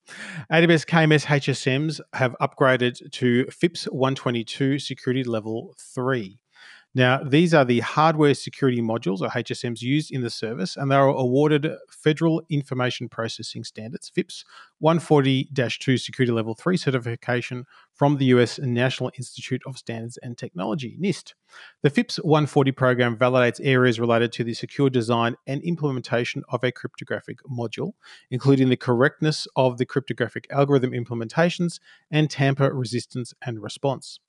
AWS 0.52 0.88
KMS 0.88 1.26
HSMs 1.26 2.02
have 2.14 2.36
upgraded 2.42 3.12
to 3.12 3.46
FIPS 3.52 3.86
122 3.86 4.80
security 4.80 5.24
level 5.24 5.76
3. 5.78 6.40
Now, 6.98 7.22
these 7.22 7.54
are 7.54 7.66
the 7.66 7.82
hardware 7.82 8.34
security 8.34 8.82
modules 8.82 9.20
or 9.20 9.28
HSMs 9.28 9.82
used 9.82 10.12
in 10.12 10.22
the 10.22 10.30
service, 10.30 10.78
and 10.78 10.90
they 10.90 10.96
are 10.96 11.10
awarded 11.10 11.68
Federal 11.90 12.42
Information 12.50 13.10
Processing 13.10 13.66
Standards, 13.66 14.08
FIPS 14.08 14.46
140 14.80 15.50
2 15.54 15.98
Security 15.98 16.32
Level 16.32 16.56
3 16.56 16.78
certification 16.78 17.66
from 17.94 18.16
the 18.16 18.28
US 18.28 18.60
National 18.60 19.12
Institute 19.18 19.62
of 19.66 19.78
Standards 19.78 20.18
and 20.24 20.38
Technology, 20.38 20.98
NIST. 20.98 21.34
The 21.84 21.90
FIPS 21.90 22.16
140 22.24 22.72
program 22.72 23.18
validates 23.18 23.60
areas 23.62 24.00
related 24.00 24.32
to 24.32 24.46
the 24.46 24.54
secure 24.54 24.90
design 24.90 25.36
and 25.46 25.62
implementation 25.64 26.44
of 26.48 26.64
a 26.64 26.72
cryptographic 26.72 27.40
module, 27.44 27.92
including 28.32 28.70
the 28.70 28.78
correctness 28.78 29.50
of 29.58 29.78
the 29.80 29.86
cryptographic 29.86 30.48
algorithm 30.50 30.92
implementations 30.92 31.82
and 32.10 32.30
tamper 32.30 32.74
resistance 32.74 33.34
and 33.46 33.62
response. 33.62 34.22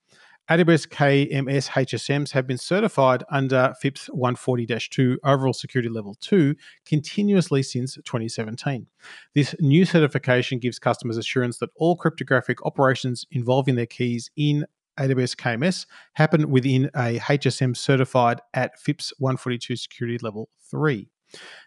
AWS 0.49 0.87
KMS 0.87 1.71
HSMs 1.71 2.31
have 2.31 2.47
been 2.47 2.57
certified 2.57 3.25
under 3.33 3.75
FIPS 3.81 4.07
140 4.13 4.67
2 4.91 5.19
Overall 5.25 5.53
Security 5.53 5.89
Level 5.89 6.15
2 6.21 6.55
continuously 6.87 7.65
since 7.65 7.97
2017. 7.97 8.87
This 9.35 9.57
new 9.59 9.85
certification 9.85 10.61
gives 10.61 10.79
customers 10.79 11.17
assurance 11.17 11.59
that 11.59 11.71
all 11.75 11.97
cryptographic 11.97 12.65
operations 12.65 13.25
involving 13.33 13.75
their 13.75 13.87
keys 13.87 14.31
in 14.37 14.65
AWS 15.01 15.35
KMS 15.35 15.85
happen 16.13 16.49
within 16.49 16.91
a 16.95 17.19
HSM 17.19 17.77
certified 17.77 18.41
at 18.55 18.79
FIPS 18.79 19.13
142 19.19 19.75
Security 19.75 20.19
Level 20.23 20.49
3. 20.71 21.09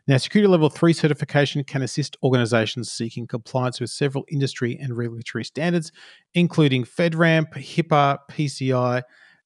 Now, 0.08 0.18
Security 0.18 0.48
Level 0.48 0.70
3 0.70 0.94
certification 0.94 1.64
can 1.64 1.82
assist 1.82 2.18
organizations 2.24 2.92
seeking 2.92 3.28
compliance 3.28 3.80
with 3.80 3.90
several 3.90 4.26
industry 4.30 4.78
and 4.82 4.98
regulatory 4.98 5.44
standards, 5.44 5.92
including 6.34 6.84
FedRAMP, 6.84 7.54
HIPAA, 7.54 8.18
PCI, 8.32 9.04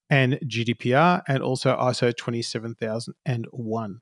and 0.10 0.40
GDPR, 0.46 1.24
and 1.28 1.42
also 1.42 1.76
ISO 1.76 2.16
27001. 2.16 4.02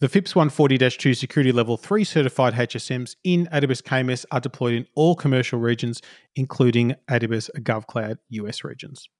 The 0.00 0.08
FIPS 0.08 0.34
140 0.34 0.78
2 0.78 1.12
Security 1.12 1.52
Level 1.52 1.76
3 1.76 2.04
certified 2.04 2.54
HSMs 2.54 3.16
in 3.22 3.46
AWS 3.52 3.82
KMS 3.82 4.24
are 4.30 4.40
deployed 4.40 4.72
in 4.72 4.86
all 4.94 5.14
commercial 5.14 5.58
regions, 5.58 6.00
including 6.36 6.94
AWS 7.10 7.50
GovCloud 7.60 8.16
US 8.30 8.64
regions. 8.64 9.10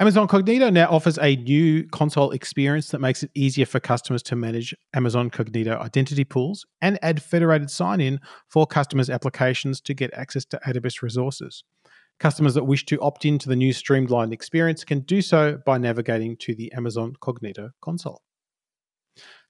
Amazon 0.00 0.26
Cognito 0.26 0.72
now 0.72 0.88
offers 0.88 1.18
a 1.18 1.36
new 1.36 1.86
console 1.88 2.30
experience 2.30 2.88
that 2.88 3.02
makes 3.02 3.22
it 3.22 3.30
easier 3.34 3.66
for 3.66 3.80
customers 3.80 4.22
to 4.22 4.34
manage 4.34 4.74
Amazon 4.94 5.28
Cognito 5.28 5.78
identity 5.78 6.24
pools 6.24 6.64
and 6.80 6.98
add 7.02 7.22
federated 7.22 7.70
sign 7.70 8.00
in 8.00 8.18
for 8.48 8.66
customers' 8.66 9.10
applications 9.10 9.78
to 9.82 9.92
get 9.92 10.10
access 10.14 10.46
to 10.46 10.60
AWS 10.66 11.02
resources. 11.02 11.64
Customers 12.18 12.54
that 12.54 12.64
wish 12.64 12.86
to 12.86 12.98
opt 13.00 13.26
into 13.26 13.50
the 13.50 13.56
new 13.56 13.74
streamlined 13.74 14.32
experience 14.32 14.84
can 14.84 15.00
do 15.00 15.20
so 15.20 15.58
by 15.66 15.76
navigating 15.76 16.34
to 16.38 16.54
the 16.54 16.72
Amazon 16.72 17.12
Cognito 17.20 17.72
console. 17.82 18.22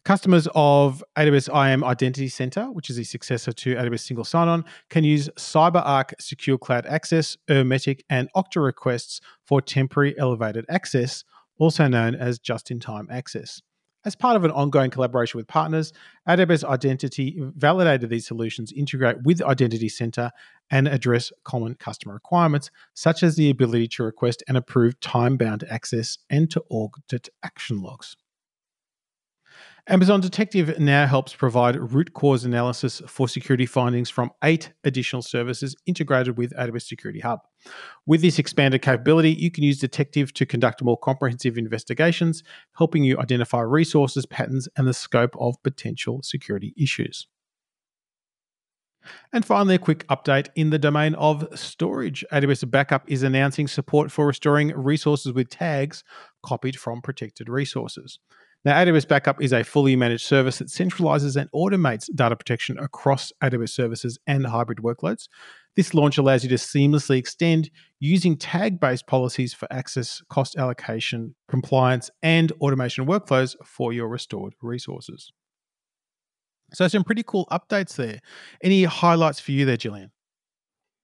Customers 0.04 0.48
of 0.54 1.04
AWS 1.18 1.54
IAM 1.54 1.84
Identity 1.84 2.28
Center, 2.28 2.72
which 2.72 2.88
is 2.88 2.98
a 2.98 3.04
successor 3.04 3.52
to 3.52 3.74
AWS 3.74 4.00
Single 4.00 4.24
Sign-On, 4.24 4.64
can 4.88 5.04
use 5.04 5.28
CyberArk 5.36 6.14
Secure 6.18 6.56
Cloud 6.56 6.86
Access, 6.86 7.36
Ermetic, 7.50 8.00
and 8.08 8.30
Okta 8.34 8.64
requests 8.64 9.20
for 9.44 9.60
temporary 9.60 10.18
elevated 10.18 10.64
access, 10.70 11.22
also 11.58 11.86
known 11.86 12.14
as 12.14 12.38
just-in-time 12.38 13.08
access. 13.10 13.60
As 14.06 14.16
part 14.16 14.36
of 14.36 14.44
an 14.44 14.50
ongoing 14.52 14.90
collaboration 14.90 15.36
with 15.36 15.46
partners, 15.46 15.92
AWS 16.26 16.64
Identity 16.64 17.36
validated 17.38 18.08
these 18.08 18.26
solutions 18.26 18.72
integrate 18.72 19.22
with 19.24 19.42
Identity 19.42 19.90
Center 19.90 20.30
and 20.70 20.88
address 20.88 21.30
common 21.44 21.74
customer 21.74 22.14
requirements, 22.14 22.70
such 22.94 23.22
as 23.22 23.36
the 23.36 23.50
ability 23.50 23.88
to 23.88 24.04
request 24.04 24.42
and 24.48 24.56
approve 24.56 24.98
time 25.00 25.36
bound 25.36 25.62
access 25.68 26.16
and 26.30 26.50
to 26.52 26.62
audit 26.70 27.28
action 27.42 27.82
logs. 27.82 28.16
Amazon 29.88 30.20
Detective 30.20 30.78
now 30.78 31.06
helps 31.06 31.34
provide 31.34 31.76
root 31.76 32.12
cause 32.12 32.44
analysis 32.44 33.00
for 33.06 33.28
security 33.28 33.66
findings 33.66 34.10
from 34.10 34.30
eight 34.44 34.72
additional 34.84 35.22
services 35.22 35.74
integrated 35.86 36.36
with 36.36 36.52
AWS 36.54 36.82
Security 36.82 37.20
Hub. 37.20 37.40
With 38.06 38.20
this 38.20 38.38
expanded 38.38 38.82
capability, 38.82 39.32
you 39.32 39.50
can 39.50 39.64
use 39.64 39.78
Detective 39.78 40.32
to 40.34 40.46
conduct 40.46 40.82
more 40.82 40.98
comprehensive 40.98 41.56
investigations, 41.56 42.42
helping 42.76 43.04
you 43.04 43.18
identify 43.18 43.60
resources, 43.60 44.26
patterns, 44.26 44.68
and 44.76 44.86
the 44.86 44.94
scope 44.94 45.34
of 45.38 45.62
potential 45.62 46.20
security 46.22 46.74
issues. 46.76 47.26
And 49.32 49.44
finally, 49.44 49.76
a 49.76 49.78
quick 49.78 50.06
update 50.08 50.48
in 50.54 50.70
the 50.70 50.78
domain 50.78 51.14
of 51.14 51.46
storage. 51.58 52.24
AWS 52.32 52.70
Backup 52.70 53.10
is 53.10 53.22
announcing 53.22 53.66
support 53.66 54.10
for 54.12 54.26
restoring 54.26 54.68
resources 54.76 55.32
with 55.32 55.48
tags 55.48 56.04
copied 56.42 56.78
from 56.78 57.00
protected 57.00 57.48
resources. 57.48 58.18
Now, 58.62 58.74
AWS 58.74 59.08
Backup 59.08 59.42
is 59.42 59.52
a 59.52 59.64
fully 59.64 59.96
managed 59.96 60.26
service 60.26 60.58
that 60.58 60.68
centralizes 60.68 61.34
and 61.34 61.50
automates 61.52 62.14
data 62.14 62.36
protection 62.36 62.78
across 62.78 63.32
AWS 63.42 63.70
services 63.70 64.18
and 64.26 64.46
hybrid 64.46 64.78
workloads. 64.78 65.28
This 65.76 65.94
launch 65.94 66.18
allows 66.18 66.42
you 66.42 66.50
to 66.50 66.56
seamlessly 66.56 67.16
extend 67.16 67.70
using 68.00 68.36
tag 68.36 68.78
based 68.78 69.06
policies 69.06 69.54
for 69.54 69.66
access, 69.72 70.20
cost 70.28 70.56
allocation, 70.58 71.34
compliance, 71.48 72.10
and 72.22 72.52
automation 72.60 73.06
workflows 73.06 73.56
for 73.64 73.94
your 73.94 74.08
restored 74.08 74.54
resources. 74.60 75.32
So, 76.74 76.86
some 76.86 77.02
pretty 77.02 77.24
cool 77.26 77.48
updates 77.50 77.96
there. 77.96 78.20
Any 78.62 78.84
highlights 78.84 79.40
for 79.40 79.52
you 79.52 79.64
there, 79.64 79.78
Jillian? 79.78 80.10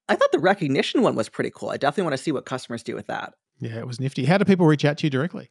I 0.09 0.15
thought 0.15 0.31
the 0.31 0.39
Rekognition 0.39 1.01
one 1.01 1.17
was 1.17 1.31
pretty 1.31 1.51
cool. 1.55 1.71
I 1.71 1.79
definitely 1.79 2.05
want 2.05 2.17
to 2.19 2.23
see 2.23 2.33
what 2.33 2.45
customers 2.45 2.83
do 2.83 2.95
with 2.95 3.07
that. 3.07 3.33
Yeah, 3.59 3.79
it 3.79 3.87
was 3.87 3.99
nifty. 3.99 4.27
How 4.27 4.37
do 4.37 4.45
people 4.45 4.67
reach 4.67 4.85
out 4.85 4.99
to 4.99 5.07
you 5.07 5.11
directly? 5.11 5.51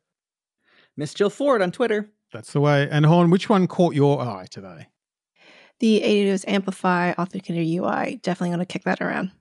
Miss 0.98 1.14
Jill 1.14 1.30
Ford 1.30 1.62
on 1.62 1.72
Twitter. 1.72 2.10
That's 2.32 2.54
the 2.54 2.62
way. 2.62 2.88
And 2.90 3.06
Hawn, 3.06 3.30
which 3.30 3.50
one 3.50 3.68
caught 3.68 3.96
your 3.96 4.22
eye 4.22 4.48
today? 4.50 4.88
The 5.80 6.02
AWS 6.02 6.46
Amplify 6.48 7.14
Authenticator 7.14 7.66
UI. 7.66 8.18
Definitely 8.18 8.50
going 8.50 8.60
to 8.60 8.66
kick 8.66 8.84
that 8.84 9.02
around. 9.02 9.32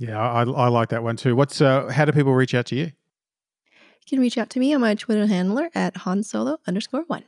Yeah, 0.00 0.18
I, 0.18 0.42
I 0.42 0.68
like 0.68 0.90
that 0.90 1.02
one 1.02 1.16
too. 1.16 1.34
What's 1.34 1.60
uh, 1.60 1.88
how 1.88 2.04
do 2.04 2.12
people 2.12 2.34
reach 2.34 2.54
out 2.54 2.66
to 2.66 2.76
you? 2.76 2.84
You 2.84 4.16
can 4.16 4.20
reach 4.20 4.38
out 4.38 4.50
to 4.50 4.60
me 4.60 4.72
on 4.72 4.80
my 4.80 4.94
Twitter 4.94 5.26
handler 5.26 5.70
at 5.74 5.94
HanSolo 5.94 6.58
underscore 6.66 7.04
one. 7.08 7.24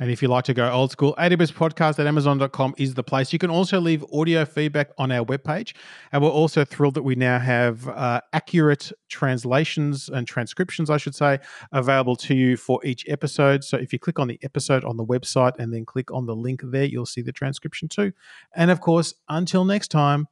And 0.00 0.10
if 0.10 0.22
you 0.22 0.28
like 0.28 0.44
to 0.44 0.54
go 0.54 0.68
old 0.70 0.90
school, 0.90 1.14
AWS 1.18 1.52
podcast 1.52 1.98
at 2.00 2.06
amazon.com 2.06 2.74
is 2.76 2.94
the 2.94 3.04
place. 3.04 3.32
You 3.32 3.38
can 3.38 3.50
also 3.50 3.80
leave 3.80 4.04
audio 4.12 4.44
feedback 4.44 4.90
on 4.98 5.12
our 5.12 5.24
webpage. 5.24 5.74
And 6.12 6.22
we're 6.22 6.30
also 6.30 6.64
thrilled 6.64 6.94
that 6.94 7.02
we 7.02 7.14
now 7.14 7.38
have 7.38 7.88
uh, 7.88 8.20
accurate 8.32 8.90
translations 9.08 10.08
and 10.08 10.26
transcriptions, 10.26 10.90
I 10.90 10.96
should 10.96 11.14
say, 11.14 11.38
available 11.72 12.16
to 12.16 12.34
you 12.34 12.56
for 12.56 12.84
each 12.84 13.08
episode. 13.08 13.62
So 13.62 13.76
if 13.76 13.92
you 13.92 14.00
click 14.00 14.18
on 14.18 14.26
the 14.26 14.38
episode 14.42 14.84
on 14.84 14.96
the 14.96 15.04
website 15.04 15.52
and 15.58 15.72
then 15.72 15.84
click 15.84 16.10
on 16.10 16.26
the 16.26 16.34
link 16.34 16.62
there, 16.64 16.84
you'll 16.84 17.06
see 17.06 17.22
the 17.22 17.32
transcription 17.32 17.88
too. 17.88 18.12
And 18.54 18.70
of 18.70 18.80
course, 18.80 19.14
until 19.28 19.64
next 19.64 19.88
time, 19.88 20.26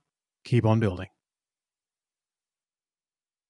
keep 0.45 0.67
on 0.67 0.81
building. 0.81 1.09